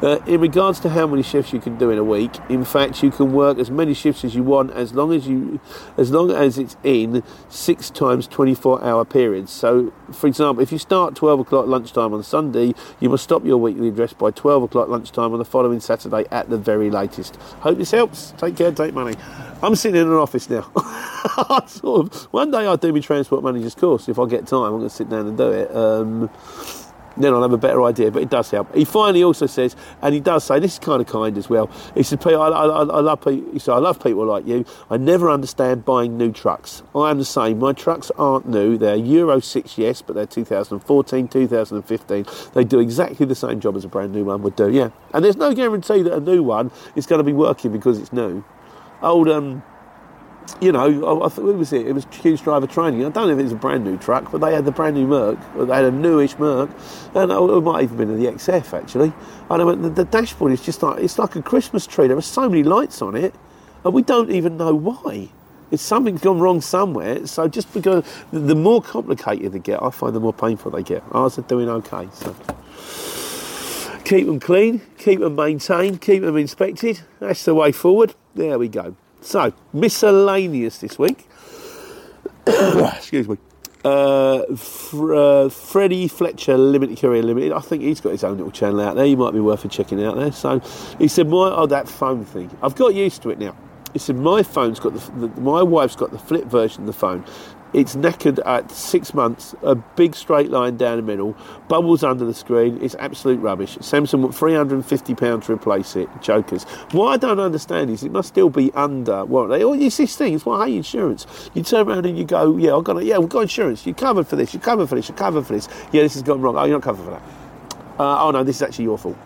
Uh, 0.03 0.19
in 0.27 0.41
regards 0.41 0.81
to 0.81 0.89
how 0.89 1.07
many 1.07 1.23
shifts 1.23 1.53
you 1.53 1.61
can 1.61 1.77
do 1.77 1.91
in 1.91 1.99
a 1.99 2.03
week, 2.03 2.31
in 2.49 2.65
fact, 2.65 3.03
you 3.03 3.11
can 3.11 3.35
work 3.35 3.59
as 3.59 3.71
many 3.71 3.93
shifts 3.93 4.25
as 4.25 4.35
you 4.35 4.43
want 4.43 4.71
as 4.71 4.95
long 4.95 5.13
as 5.13 5.29
you, 5.29 5.61
as 5.99 6.11
long 6.11 6.31
as 6.31 6.57
it's 6.57 6.79
in 6.83 7.23
six 7.51 7.91
times 7.91 8.27
24-hour 8.29 9.05
periods. 9.05 9.53
So, 9.53 9.93
for 10.11 10.27
example, 10.27 10.63
if 10.63 10.73
you 10.73 10.79
start 10.79 11.17
12 11.17 11.41
o'clock 11.41 11.67
lunchtime 11.67 12.15
on 12.15 12.23
Sunday, 12.23 12.73
you 12.99 13.11
must 13.11 13.25
stop 13.25 13.45
your 13.45 13.59
weekly 13.59 13.89
address 13.89 14.15
by 14.15 14.31
12 14.31 14.63
o'clock 14.63 14.89
lunchtime 14.89 15.35
on 15.35 15.39
the 15.39 15.45
following 15.45 15.81
Saturday 15.81 16.25
at 16.31 16.49
the 16.49 16.57
very 16.57 16.89
latest. 16.89 17.37
Hope 17.61 17.77
this 17.77 17.91
helps. 17.91 18.33
Take 18.39 18.57
care, 18.57 18.73
take 18.73 18.95
money. 18.95 19.17
I'm 19.63 19.75
sitting 19.75 20.01
in 20.01 20.09
an 20.09 20.15
office 20.15 20.49
now. 20.49 20.63
sort 21.67 22.07
of, 22.07 22.23
one 22.33 22.51
day 22.51 22.61
I'll 22.61 22.79
do 22.79 22.91
my 22.91 23.01
transport 23.01 23.45
manager's 23.45 23.75
course 23.75 24.09
if 24.09 24.19
I 24.19 24.27
get 24.29 24.47
time. 24.47 24.73
I'm 24.73 24.79
going 24.79 24.89
to 24.89 24.89
sit 24.89 25.11
down 25.11 25.27
and 25.27 25.37
do 25.37 25.53
it. 25.53 25.77
Um, 25.77 26.31
then 27.17 27.33
I'll 27.33 27.43
have 27.43 27.53
a 27.53 27.59
better 27.59 27.83
idea. 27.83 28.11
But 28.11 28.23
it 28.23 28.31
does 28.31 28.51
help. 28.51 28.75
He 28.75 28.85
finally 28.85 29.23
also 29.23 29.47
says, 29.47 29.77
and 30.03 30.15
he 30.15 30.21
does 30.21 30.45
say, 30.45 30.59
this 30.59 30.75
is 30.75 30.79
kind 30.79 31.01
of 31.01 31.07
kind 31.07 31.37
as 31.39 31.49
well. 31.49 31.71
He 31.95 32.03
said, 32.03 32.25
I, 32.27 32.31
I, 32.31 32.67
I, 32.67 33.01
love 33.01 33.21
people. 33.21 33.53
He 33.53 33.59
said, 33.59 33.75
I 33.75 33.79
love 33.79 34.03
people 34.03 34.25
like 34.27 34.47
you. 34.47 34.65
I 34.91 34.97
never 34.97 35.31
understand 35.31 35.85
buying 35.85 36.17
new 36.19 36.33
trucks. 36.33 36.83
I 36.95 37.11
am 37.11 37.19
the 37.19 37.25
same. 37.25 37.59
My 37.59 37.73
trucks 37.73 38.11
aren't 38.19 38.49
new. 38.49 38.77
They're 38.79 38.97
Euro 38.97 39.41
6, 39.41 39.79
yes, 39.79 40.03
but 40.03 40.15
they're 40.15 40.27
2014, 40.27 41.29
2015. 41.29 42.27
They 42.55 42.65
do 42.65 42.81
exactly 42.81 43.27
the 43.27 43.35
same 43.35 43.61
job 43.61 43.77
as 43.77 43.85
a 43.85 43.89
brand 43.89 44.13
new 44.13 44.25
one 44.25 44.43
would 44.43 44.57
do. 44.57 44.71
Yeah, 44.71 44.91
and 45.13 45.25
there's 45.25 45.37
no 45.37 45.55
guarantee 45.55 46.03
that 46.03 46.13
a 46.13 46.21
new 46.21 46.43
one 46.43 46.71
is 46.97 47.07
going 47.07 47.19
to 47.19 47.25
be 47.25 47.33
working 47.33 47.73
because 47.73 47.99
it's 47.99 48.13
new. 48.13 48.45
Old 49.03 49.29
um, 49.29 49.63
you 50.61 50.73
know, 50.73 50.81
I, 50.83 51.27
I 51.27 51.29
thought, 51.29 51.45
what 51.45 51.57
was 51.57 51.73
it? 51.73 51.87
It 51.87 51.93
was 51.93 52.07
Q's 52.07 52.41
driver 52.41 52.67
training. 52.67 53.05
I 53.05 53.11
don't 53.11 53.29
know 53.29 53.33
if 53.33 53.39
it 53.39 53.45
was 53.45 53.53
a 53.53 53.57
brand 53.57 53.85
new 53.85 53.97
truck, 53.97 54.31
but 54.31 54.41
they 54.41 54.55
had 54.55 54.65
the 54.65 54.73
brand 54.73 54.97
new 54.97 55.07
Merc. 55.07 55.39
They 55.57 55.75
had 55.75 55.85
a 55.85 55.91
newish 55.91 56.39
Merc, 56.39 56.71
and 57.15 57.31
it 57.31 57.61
might 57.63 57.85
even 57.85 57.97
been 57.97 58.21
the 58.21 58.27
XF 58.27 58.73
actually. 58.73 59.13
And 59.51 59.63
I 59.63 59.65
went, 59.65 59.83
the, 59.83 59.91
the 59.91 60.05
dashboard 60.05 60.53
is 60.53 60.61
just 60.61 60.83
like 60.83 61.03
it's 61.03 61.19
like 61.19 61.37
a 61.37 61.43
Christmas 61.43 61.87
tree. 61.87 62.07
There 62.07 62.17
are 62.17 62.23
so 62.23 62.49
many 62.49 62.63
lights 62.63 63.03
on 63.03 63.15
it, 63.15 63.35
and 63.85 63.95
we 63.95 64.03
don't 64.03 64.31
even 64.31 64.57
know 64.57 64.75
why. 64.75 65.31
It's 65.71 65.83
something's 65.83 66.21
gone 66.21 66.39
wrong 66.39 66.61
somewhere. 66.61 67.27
So 67.27 67.49
just 67.49 67.73
because 67.73 68.05
the 68.31 68.55
more 68.55 68.83
complicated 68.83 69.53
they 69.53 69.59
get, 69.59 69.83
I 69.83 69.91
find 69.91 70.15
the 70.15 70.21
more 70.21 70.33
painful 70.33 70.71
they 70.71 70.83
get. 70.83 71.03
Ours 71.11 71.39
are 71.39 71.43
doing 71.43 71.69
okay. 71.69 72.09
So 72.13 72.37
keep 74.05 74.27
them 74.27 74.39
clean, 74.41 74.83
keep 74.99 75.21
them 75.21 75.35
maintained, 75.35 76.01
keep 76.01 76.23
them 76.23 76.37
inspected. 76.37 77.01
That's 77.19 77.45
the 77.45 77.55
way 77.55 77.73
forward. 77.73 78.15
There 78.35 78.59
we 78.59 78.69
go. 78.69 78.97
So, 79.25 79.55
miscellaneous 79.73 80.79
this 80.79 80.99
week. 80.99 81.27
Excuse 82.47 83.27
me. 83.27 83.39
Uh, 83.83 84.55
Fr- 84.55 85.15
uh, 85.15 85.49
Freddie 85.49 86.09
Fletcher 86.09 86.59
Limited 86.59 86.99
Career 86.99 87.23
Limited. 87.23 87.53
I 87.53 87.61
think 87.61 87.83
he's 87.83 88.03
got 88.03 88.11
his 88.11 88.23
own 88.23 88.37
little 88.37 88.53
channel 88.53 88.83
out 88.83 88.97
there. 88.97 89.07
He 89.07 89.17
might 89.17 89.33
be 89.33 89.41
worth 89.41 89.65
a 89.65 89.69
checking 89.69 90.05
out 90.05 90.17
there. 90.17 90.31
So 90.31 90.61
he 90.99 91.09
said, 91.09 91.29
"My 91.29 91.51
oh 91.55 91.65
that 91.67 91.89
phone 91.89 92.27
thing. 92.27 92.55
I've 92.63 92.75
got 92.77 92.95
used 92.95 93.23
to 93.23 93.31
it 93.31 93.39
now." 93.39 93.57
He 93.95 93.99
said, 93.99 94.17
"My 94.17 94.43
phone's 94.43 94.79
got 94.79 94.93
the, 94.93 95.27
the 95.27 95.41
my 95.41 95.63
wife's 95.63 95.97
got 95.97 96.11
the 96.11 96.19
flip 96.19 96.45
version 96.45 96.83
of 96.83 96.87
the 96.87 96.93
phone. 96.93 97.25
It's 97.75 97.97
knackered 97.97 98.39
at 98.47 98.71
six 98.71 99.13
months, 99.15 99.55
a 99.63 99.75
big 99.75 100.15
straight 100.15 100.49
line 100.49 100.77
down 100.77 100.97
the 100.97 101.03
middle, 101.03 101.37
bubbles 101.67 102.05
under 102.05 102.25
the 102.25 102.33
screen. 102.33 102.79
It's 102.81 102.95
absolute 103.01 103.41
rubbish. 103.41 103.77
Samsung 103.79 104.21
want 104.21 104.35
£350 104.35 105.45
to 105.45 105.53
replace 105.53 105.97
it. 105.97 106.09
Jokers. 106.23 106.63
What 106.93 107.09
I 107.09 107.17
don't 107.17 107.41
understand 107.41 107.91
is 107.91 108.05
it 108.05 108.13
must 108.13 108.29
still 108.29 108.49
be 108.49 108.73
under 108.75 109.25
warranty. 109.25 109.65
Oh, 109.65 109.73
it's 109.73 109.97
this 109.97 110.15
thing. 110.15 110.35
It's 110.35 110.47
why 110.47 110.69
hate 110.69 110.77
insurance. 110.77 111.27
You 111.53 111.65
turn 111.65 111.89
around 111.89 112.07
and 112.07 112.17
you 112.17 112.25
go, 112.25 112.57
yeah, 112.57 112.77
I've 112.77 112.85
got 112.85 112.99
it. 112.99 113.07
Yeah, 113.07 113.19
we've 113.19 113.29
got 113.29 113.41
insurance. 113.41 113.85
You're 113.85 113.97
covered 113.97 114.29
for 114.29 114.37
this. 114.37 114.55
You're 114.55 114.63
covered 114.63 114.89
for 114.89 114.95
this. 114.95 115.09
You're 115.09 115.19
covered 115.19 115.45
for 115.45 115.55
this. 115.55 115.69
Yeah, 115.91 116.03
this 116.03 116.15
has 116.15 116.23
gone 116.23 116.41
wrong. 116.41 116.57
Oh, 116.57 116.65
you're 116.65 116.77
not 116.77 116.83
covered 116.85 117.05
for 117.05 117.11
that. 117.11 117.23
Uh, 117.99 118.25
oh, 118.25 118.31
no, 118.31 118.45
this 118.45 118.57
is 118.57 118.63
actually 118.63 118.85
your 118.85 118.99
fault. 118.99 119.17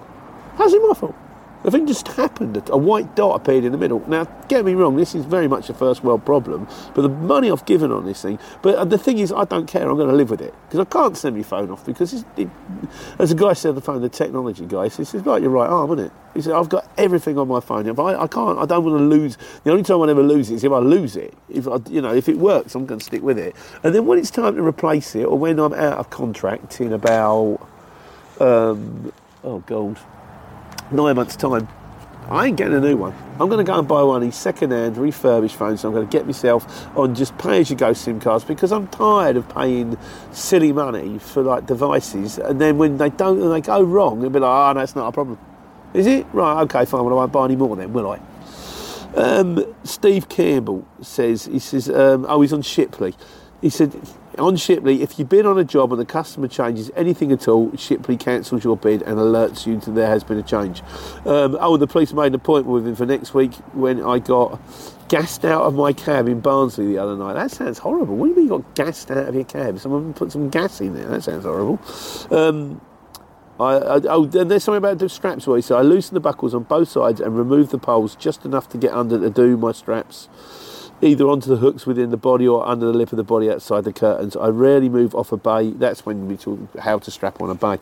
How's 0.56 0.72
it 0.72 0.80
my 0.80 0.94
fault? 0.94 1.14
The 1.64 1.72
thing 1.72 1.86
just 1.86 2.06
happened. 2.08 2.62
A 2.70 2.76
white 2.76 3.16
dot 3.16 3.40
appeared 3.40 3.64
in 3.64 3.72
the 3.72 3.78
middle. 3.78 4.02
Now, 4.08 4.24
get 4.48 4.64
me 4.64 4.74
wrong, 4.74 4.96
this 4.96 5.14
is 5.14 5.24
very 5.24 5.48
much 5.48 5.68
a 5.68 5.74
first 5.74 6.04
world 6.04 6.24
problem, 6.24 6.68
but 6.94 7.02
the 7.02 7.08
money 7.08 7.50
I've 7.50 7.66
given 7.66 7.90
on 7.90 8.04
this 8.04 8.22
thing, 8.22 8.38
but 8.62 8.76
uh, 8.76 8.84
the 8.84 8.98
thing 8.98 9.18
is, 9.18 9.32
I 9.32 9.44
don't 9.44 9.66
care, 9.66 9.88
I'm 9.88 9.96
going 9.96 10.08
to 10.08 10.14
live 10.14 10.30
with 10.30 10.40
it. 10.40 10.54
Because 10.66 10.80
I 10.80 10.84
can't 10.84 11.16
send 11.16 11.36
my 11.36 11.42
phone 11.42 11.70
off, 11.70 11.84
because 11.84 12.24
it, 12.36 12.48
as 13.18 13.32
a 13.32 13.34
guy 13.34 13.54
said 13.54 13.70
on 13.70 13.74
the 13.74 13.80
phone, 13.80 14.02
the 14.02 14.08
technology 14.08 14.66
guy, 14.66 14.88
he 14.88 15.04
says, 15.04 15.14
right, 15.26 15.42
you're 15.42 15.50
right 15.50 15.68
arm, 15.68 15.92
isn't 15.92 16.06
it? 16.06 16.12
He 16.34 16.42
said, 16.42 16.52
I've 16.52 16.68
got 16.68 16.88
everything 16.96 17.38
on 17.38 17.48
my 17.48 17.58
phone. 17.58 17.88
If 17.88 17.98
I, 17.98 18.14
I 18.14 18.26
can't, 18.28 18.58
I 18.58 18.64
don't 18.64 18.84
want 18.84 18.98
to 18.98 19.04
lose, 19.04 19.36
the 19.64 19.72
only 19.72 19.82
time 19.82 20.00
I 20.00 20.08
ever 20.10 20.22
lose 20.22 20.50
it 20.50 20.54
is 20.54 20.64
if 20.64 20.70
I 20.70 20.78
lose 20.78 21.16
it. 21.16 21.34
If 21.48 21.66
I, 21.66 21.78
you 21.90 22.00
know, 22.00 22.14
if 22.14 22.28
it 22.28 22.38
works, 22.38 22.76
I'm 22.76 22.86
going 22.86 23.00
to 23.00 23.04
stick 23.04 23.22
with 23.22 23.38
it. 23.38 23.56
And 23.82 23.92
then 23.94 24.06
when 24.06 24.18
it's 24.18 24.30
time 24.30 24.54
to 24.54 24.62
replace 24.62 25.16
it, 25.16 25.24
or 25.24 25.36
when 25.36 25.58
I'm 25.58 25.74
out 25.74 25.98
of 25.98 26.10
contract 26.10 26.80
in 26.80 26.92
about, 26.92 27.66
um, 28.38 29.12
oh, 29.42 29.58
God, 29.66 29.98
nine 30.90 31.16
months' 31.16 31.36
time, 31.36 31.68
I 32.28 32.46
ain't 32.46 32.56
getting 32.58 32.74
a 32.74 32.80
new 32.80 32.96
one. 32.96 33.14
I'm 33.40 33.48
going 33.48 33.56
to 33.58 33.64
go 33.64 33.78
and 33.78 33.88
buy 33.88 34.02
one 34.02 34.16
of 34.16 34.22
these 34.22 34.36
second-hand 34.36 34.98
refurbished 34.98 35.56
phones. 35.56 35.80
So 35.80 35.88
I'm 35.88 35.94
going 35.94 36.06
to 36.06 36.12
get 36.12 36.26
myself 36.26 36.86
on 36.96 37.14
just 37.14 37.38
pay-as-you-go 37.38 37.94
SIM 37.94 38.20
cards 38.20 38.44
because 38.44 38.70
I'm 38.70 38.86
tired 38.88 39.36
of 39.36 39.48
paying 39.48 39.96
silly 40.32 40.72
money 40.72 41.18
for 41.18 41.42
like 41.42 41.66
devices, 41.66 42.38
and 42.38 42.60
then 42.60 42.76
when 42.76 42.98
they 42.98 43.08
don't 43.08 43.40
and 43.40 43.50
they 43.50 43.62
go 43.62 43.80
wrong, 43.82 44.18
it'll 44.18 44.30
be 44.30 44.40
like, 44.40 44.76
oh, 44.76 44.80
it's 44.80 44.94
not 44.94 45.08
a 45.08 45.12
problem. 45.12 45.38
Is 45.94 46.06
it 46.06 46.26
right? 46.34 46.60
Okay, 46.64 46.84
fine. 46.84 47.02
Well, 47.02 47.14
I 47.14 47.16
won't 47.16 47.32
buy 47.32 47.46
any 47.46 47.56
more 47.56 47.74
then, 47.74 47.94
will 47.94 48.10
I? 48.10 48.20
Um, 49.14 49.74
Steve 49.84 50.28
Campbell 50.28 50.86
says 51.00 51.46
he 51.46 51.58
says, 51.58 51.88
um, 51.88 52.26
oh, 52.28 52.42
he's 52.42 52.52
on 52.52 52.60
Shiply. 52.60 53.14
He 53.62 53.70
said 53.70 53.98
on 54.38 54.56
Shiply, 54.56 55.00
if 55.00 55.18
you 55.18 55.24
bid 55.24 55.46
on 55.46 55.58
a 55.58 55.64
job 55.64 55.92
and 55.92 56.00
the 56.00 56.06
customer 56.06 56.48
changes 56.48 56.90
anything 56.96 57.32
at 57.32 57.48
all, 57.48 57.70
Shiply 57.72 58.18
cancels 58.18 58.64
your 58.64 58.76
bid 58.76 59.02
and 59.02 59.18
alerts 59.18 59.66
you 59.66 59.78
that 59.78 59.92
there 59.92 60.06
has 60.06 60.24
been 60.24 60.38
a 60.38 60.42
change. 60.42 60.82
Um, 61.24 61.56
oh, 61.60 61.76
the 61.76 61.86
police 61.86 62.12
made 62.12 62.28
an 62.28 62.34
appointment 62.34 62.74
with 62.74 62.86
him 62.86 62.94
for 62.94 63.06
next 63.06 63.34
week 63.34 63.54
when 63.72 64.02
I 64.02 64.18
got 64.18 64.60
gassed 65.08 65.44
out 65.44 65.62
of 65.62 65.74
my 65.74 65.92
cab 65.92 66.28
in 66.28 66.40
Barnsley 66.40 66.86
the 66.86 66.98
other 66.98 67.16
night. 67.16 67.34
That 67.34 67.50
sounds 67.50 67.78
horrible. 67.78 68.16
What 68.16 68.26
do 68.26 68.30
you 68.30 68.36
mean 68.36 68.44
you 68.44 68.50
got 68.50 68.74
gassed 68.74 69.10
out 69.10 69.28
of 69.28 69.34
your 69.34 69.44
cab? 69.44 69.78
Someone 69.78 70.12
put 70.14 70.32
some 70.32 70.50
gas 70.50 70.80
in 70.80 70.94
there. 70.94 71.06
That 71.06 71.22
sounds 71.22 71.44
horrible. 71.44 71.80
Um, 72.30 72.80
I, 73.58 73.74
I, 73.74 74.00
oh, 74.08 74.26
there's 74.26 74.62
something 74.62 74.78
about 74.78 74.98
the 74.98 75.08
straps 75.08 75.46
where 75.46 75.56
he 75.56 75.62
said 75.62 75.78
I 75.78 75.82
loosened 75.82 76.14
the 76.14 76.20
buckles 76.20 76.54
on 76.54 76.62
both 76.62 76.88
sides 76.88 77.20
and 77.20 77.36
removed 77.36 77.72
the 77.72 77.78
poles 77.78 78.14
just 78.14 78.44
enough 78.44 78.68
to 78.68 78.78
get 78.78 78.92
under 78.92 79.18
to 79.18 79.30
do 79.30 79.56
my 79.56 79.72
straps 79.72 80.28
either 81.00 81.28
onto 81.28 81.48
the 81.50 81.56
hooks 81.56 81.86
within 81.86 82.10
the 82.10 82.16
body 82.16 82.46
or 82.46 82.66
under 82.66 82.86
the 82.86 82.92
lip 82.92 83.12
of 83.12 83.16
the 83.16 83.24
body 83.24 83.50
outside 83.50 83.84
the 83.84 83.92
curtains. 83.92 84.36
I 84.36 84.48
rarely 84.48 84.88
move 84.88 85.14
off 85.14 85.32
a 85.32 85.36
bay. 85.36 85.70
That's 85.70 86.04
when 86.04 86.28
we 86.28 86.36
talk 86.36 86.58
how 86.78 86.98
to 86.98 87.10
strap 87.10 87.40
on 87.40 87.50
a 87.50 87.54
bay. 87.54 87.78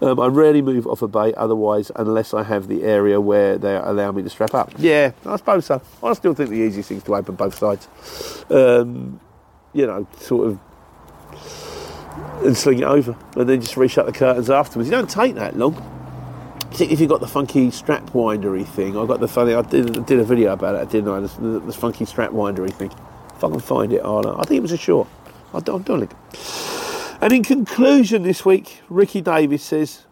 Um, 0.00 0.20
I 0.20 0.26
rarely 0.26 0.62
move 0.62 0.86
off 0.86 1.02
a 1.02 1.08
bay 1.08 1.34
otherwise, 1.36 1.90
unless 1.96 2.32
I 2.32 2.44
have 2.44 2.68
the 2.68 2.84
area 2.84 3.20
where 3.20 3.58
they 3.58 3.74
allow 3.76 4.12
me 4.12 4.22
to 4.22 4.30
strap 4.30 4.54
up. 4.54 4.72
Yeah, 4.78 5.12
I 5.26 5.36
suppose 5.36 5.66
so. 5.66 5.82
I 6.02 6.12
still 6.14 6.34
think 6.34 6.50
the 6.50 6.56
easiest 6.56 6.88
thing 6.88 6.98
is 6.98 7.04
to 7.04 7.14
open 7.14 7.34
both 7.34 7.58
sides. 7.58 7.88
Um, 8.50 9.20
you 9.72 9.86
know, 9.86 10.06
sort 10.18 10.48
of. 10.48 10.60
And 12.44 12.56
sling 12.56 12.78
it 12.78 12.84
over, 12.84 13.16
and 13.36 13.48
then 13.48 13.60
just 13.60 13.74
reshut 13.74 14.06
the 14.06 14.12
curtains 14.12 14.48
afterwards. 14.48 14.88
You 14.88 14.96
don't 14.96 15.10
take 15.10 15.34
that 15.34 15.56
long 15.56 15.99
if 16.78 17.00
you've 17.00 17.08
got 17.08 17.20
the 17.20 17.28
funky 17.28 17.70
strap 17.70 18.10
windery 18.10 18.66
thing, 18.66 18.96
I 18.96 19.06
got 19.06 19.20
the 19.20 19.28
funny. 19.28 19.54
I 19.54 19.62
did, 19.62 20.06
did 20.06 20.20
a 20.20 20.24
video 20.24 20.52
about 20.52 20.76
it, 20.76 20.90
didn't 20.90 21.10
I? 21.10 21.20
This, 21.20 21.76
funky 21.76 22.04
strap 22.04 22.30
windery 22.30 22.72
thing. 22.72 22.92
If 23.34 23.42
I 23.42 23.50
can 23.50 23.60
find 23.60 23.92
it, 23.92 24.02
I'll, 24.04 24.26
uh, 24.26 24.36
I 24.38 24.44
think 24.44 24.58
it 24.58 24.62
was 24.62 24.72
a 24.72 24.76
short. 24.76 25.08
I'll, 25.52 25.62
I'll 25.68 25.78
do 25.78 25.94
a 25.94 25.96
link. 25.96 26.12
And 27.20 27.32
in 27.32 27.42
conclusion, 27.42 28.22
this 28.22 28.44
week, 28.44 28.82
Ricky 28.88 29.20
Davis 29.20 29.62
says, 29.62 30.06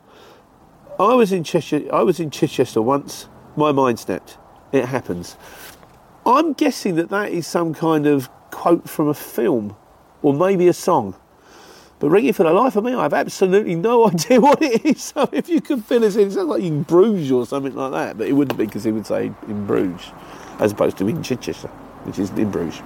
"I 0.98 1.14
was 1.14 1.32
in 1.32 1.44
Cheshire. 1.44 1.88
I 1.92 2.02
was 2.02 2.20
in 2.20 2.30
Chichester 2.30 2.82
once. 2.82 3.28
My 3.56 3.72
mind 3.72 3.98
snapped. 4.00 4.38
It 4.72 4.86
happens." 4.86 5.36
I'm 6.26 6.52
guessing 6.52 6.96
that 6.96 7.08
that 7.08 7.32
is 7.32 7.46
some 7.46 7.72
kind 7.72 8.06
of 8.06 8.28
quote 8.50 8.88
from 8.88 9.08
a 9.08 9.14
film, 9.14 9.76
or 10.20 10.34
maybe 10.34 10.68
a 10.68 10.74
song. 10.74 11.14
But 12.00 12.11
Ricky, 12.11 12.30
for 12.32 12.44
the 12.44 12.52
life 12.52 12.76
of 12.76 12.84
me, 12.84 12.94
I 12.94 13.02
have 13.02 13.14
absolutely 13.14 13.74
no 13.74 14.06
idea 14.08 14.40
what 14.40 14.62
it 14.62 14.84
is. 14.84 15.02
So 15.02 15.28
if 15.32 15.48
you 15.48 15.61
could 15.61 15.84
fill 15.84 16.04
us 16.04 16.16
in, 16.16 16.28
it 16.28 16.32
sounds 16.32 16.48
like 16.48 16.62
in 16.62 16.82
Bruges 16.82 17.32
or 17.32 17.46
something 17.46 17.74
like 17.74 17.92
that. 17.92 18.18
But 18.18 18.28
it 18.28 18.32
wouldn't 18.32 18.58
be 18.58 18.66
because 18.66 18.84
he 18.84 18.92
would 18.92 19.06
say 19.06 19.32
in 19.46 19.66
Bruges, 19.66 20.12
as 20.61 20.72
opposed 20.72 20.98
to 20.98 21.08
in 21.08 21.22
Chichester, 21.22 21.68
which 22.04 22.18
is 22.18 22.30
in 22.30 22.50
Bruges. 22.50 22.82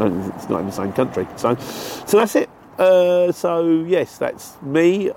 It's 0.00 0.48
not 0.48 0.60
in 0.60 0.66
the 0.66 0.72
same 0.72 0.92
country. 0.92 1.26
So, 1.36 1.54
so 1.56 2.18
that's 2.18 2.34
it. 2.36 2.48
Uh, 2.78 3.30
so 3.32 3.84
yes, 3.86 4.18
that's 4.18 4.60
me. 4.62 5.10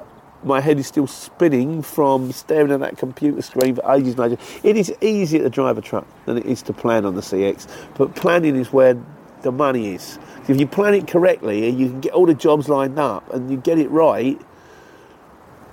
My 0.43 0.60
head 0.60 0.78
is 0.78 0.86
still 0.86 1.08
spinning 1.08 1.82
from 1.82 2.32
staring 2.32 2.71
at 2.71 2.82
that 2.82 2.97
computer 2.97 3.41
screen 3.41 3.75
for 3.75 3.91
ages 3.91 4.19
and 4.19 4.34
ages. 4.34 4.60
It 4.63 4.78
is 4.78 4.93
easier 5.01 5.41
to 5.41 5.49
drive 5.49 5.78
a 5.78 5.82
truck 5.82 6.06
than 6.25 6.38
it 6.38 6.45
is 6.45 6.62
to 6.63 6.73
plan 6.73 7.06
on 7.06 7.15
the 7.15 7.21
CX, 7.21 7.67
but 7.97 8.13
planning 8.15 8.56
is 8.56 8.71
where 8.71 8.95
the 9.41 9.52
money 9.52 9.95
is. 9.95 10.19
If 10.48 10.60
you 10.60 10.67
plan 10.67 10.93
it 10.93 11.08
correctly 11.08 11.67
and 11.69 11.80
you 11.80 11.89
can 11.89 12.02
get 12.02 12.13
all 12.13 12.26
the 12.26 12.34
jobs 12.34 12.69
lined 12.69 13.00
up 13.00 13.32
and 13.34 13.50
you 13.50 13.58
get 13.58 13.80
it 13.80 13.89
right, 13.89 14.39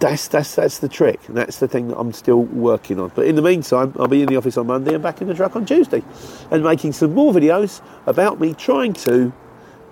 that's 0.03 0.27
that's 0.27 0.57
that's 0.57 0.79
the 0.79 0.89
trick, 0.89 1.21
and 1.29 1.37
that's 1.37 1.61
the 1.61 1.69
thing 1.69 1.89
that 1.89 1.97
I'm 1.97 2.13
still 2.13 2.43
working 2.43 2.99
on. 2.99 3.13
But 3.15 3.27
in 3.27 3.37
the 3.37 3.43
meantime, 3.43 3.95
I'll 4.01 4.09
be 4.09 4.23
in 4.23 4.27
the 4.27 4.37
office 4.37 4.57
on 4.57 4.67
Monday 4.67 4.95
and 4.95 5.03
back 5.03 5.23
in 5.23 5.29
the 5.29 5.35
truck 5.35 5.55
on 5.55 5.65
Tuesday, 5.65 6.03
and 6.51 6.65
making 6.65 6.93
some 6.93 7.15
more 7.15 7.33
videos 7.33 7.81
about 8.07 8.41
me 8.41 8.53
trying 8.53 8.95
to 8.95 9.33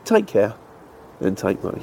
take 0.04 0.26
care 0.26 0.54
and 1.20 1.38
take 1.38 1.62
money. 1.62 1.82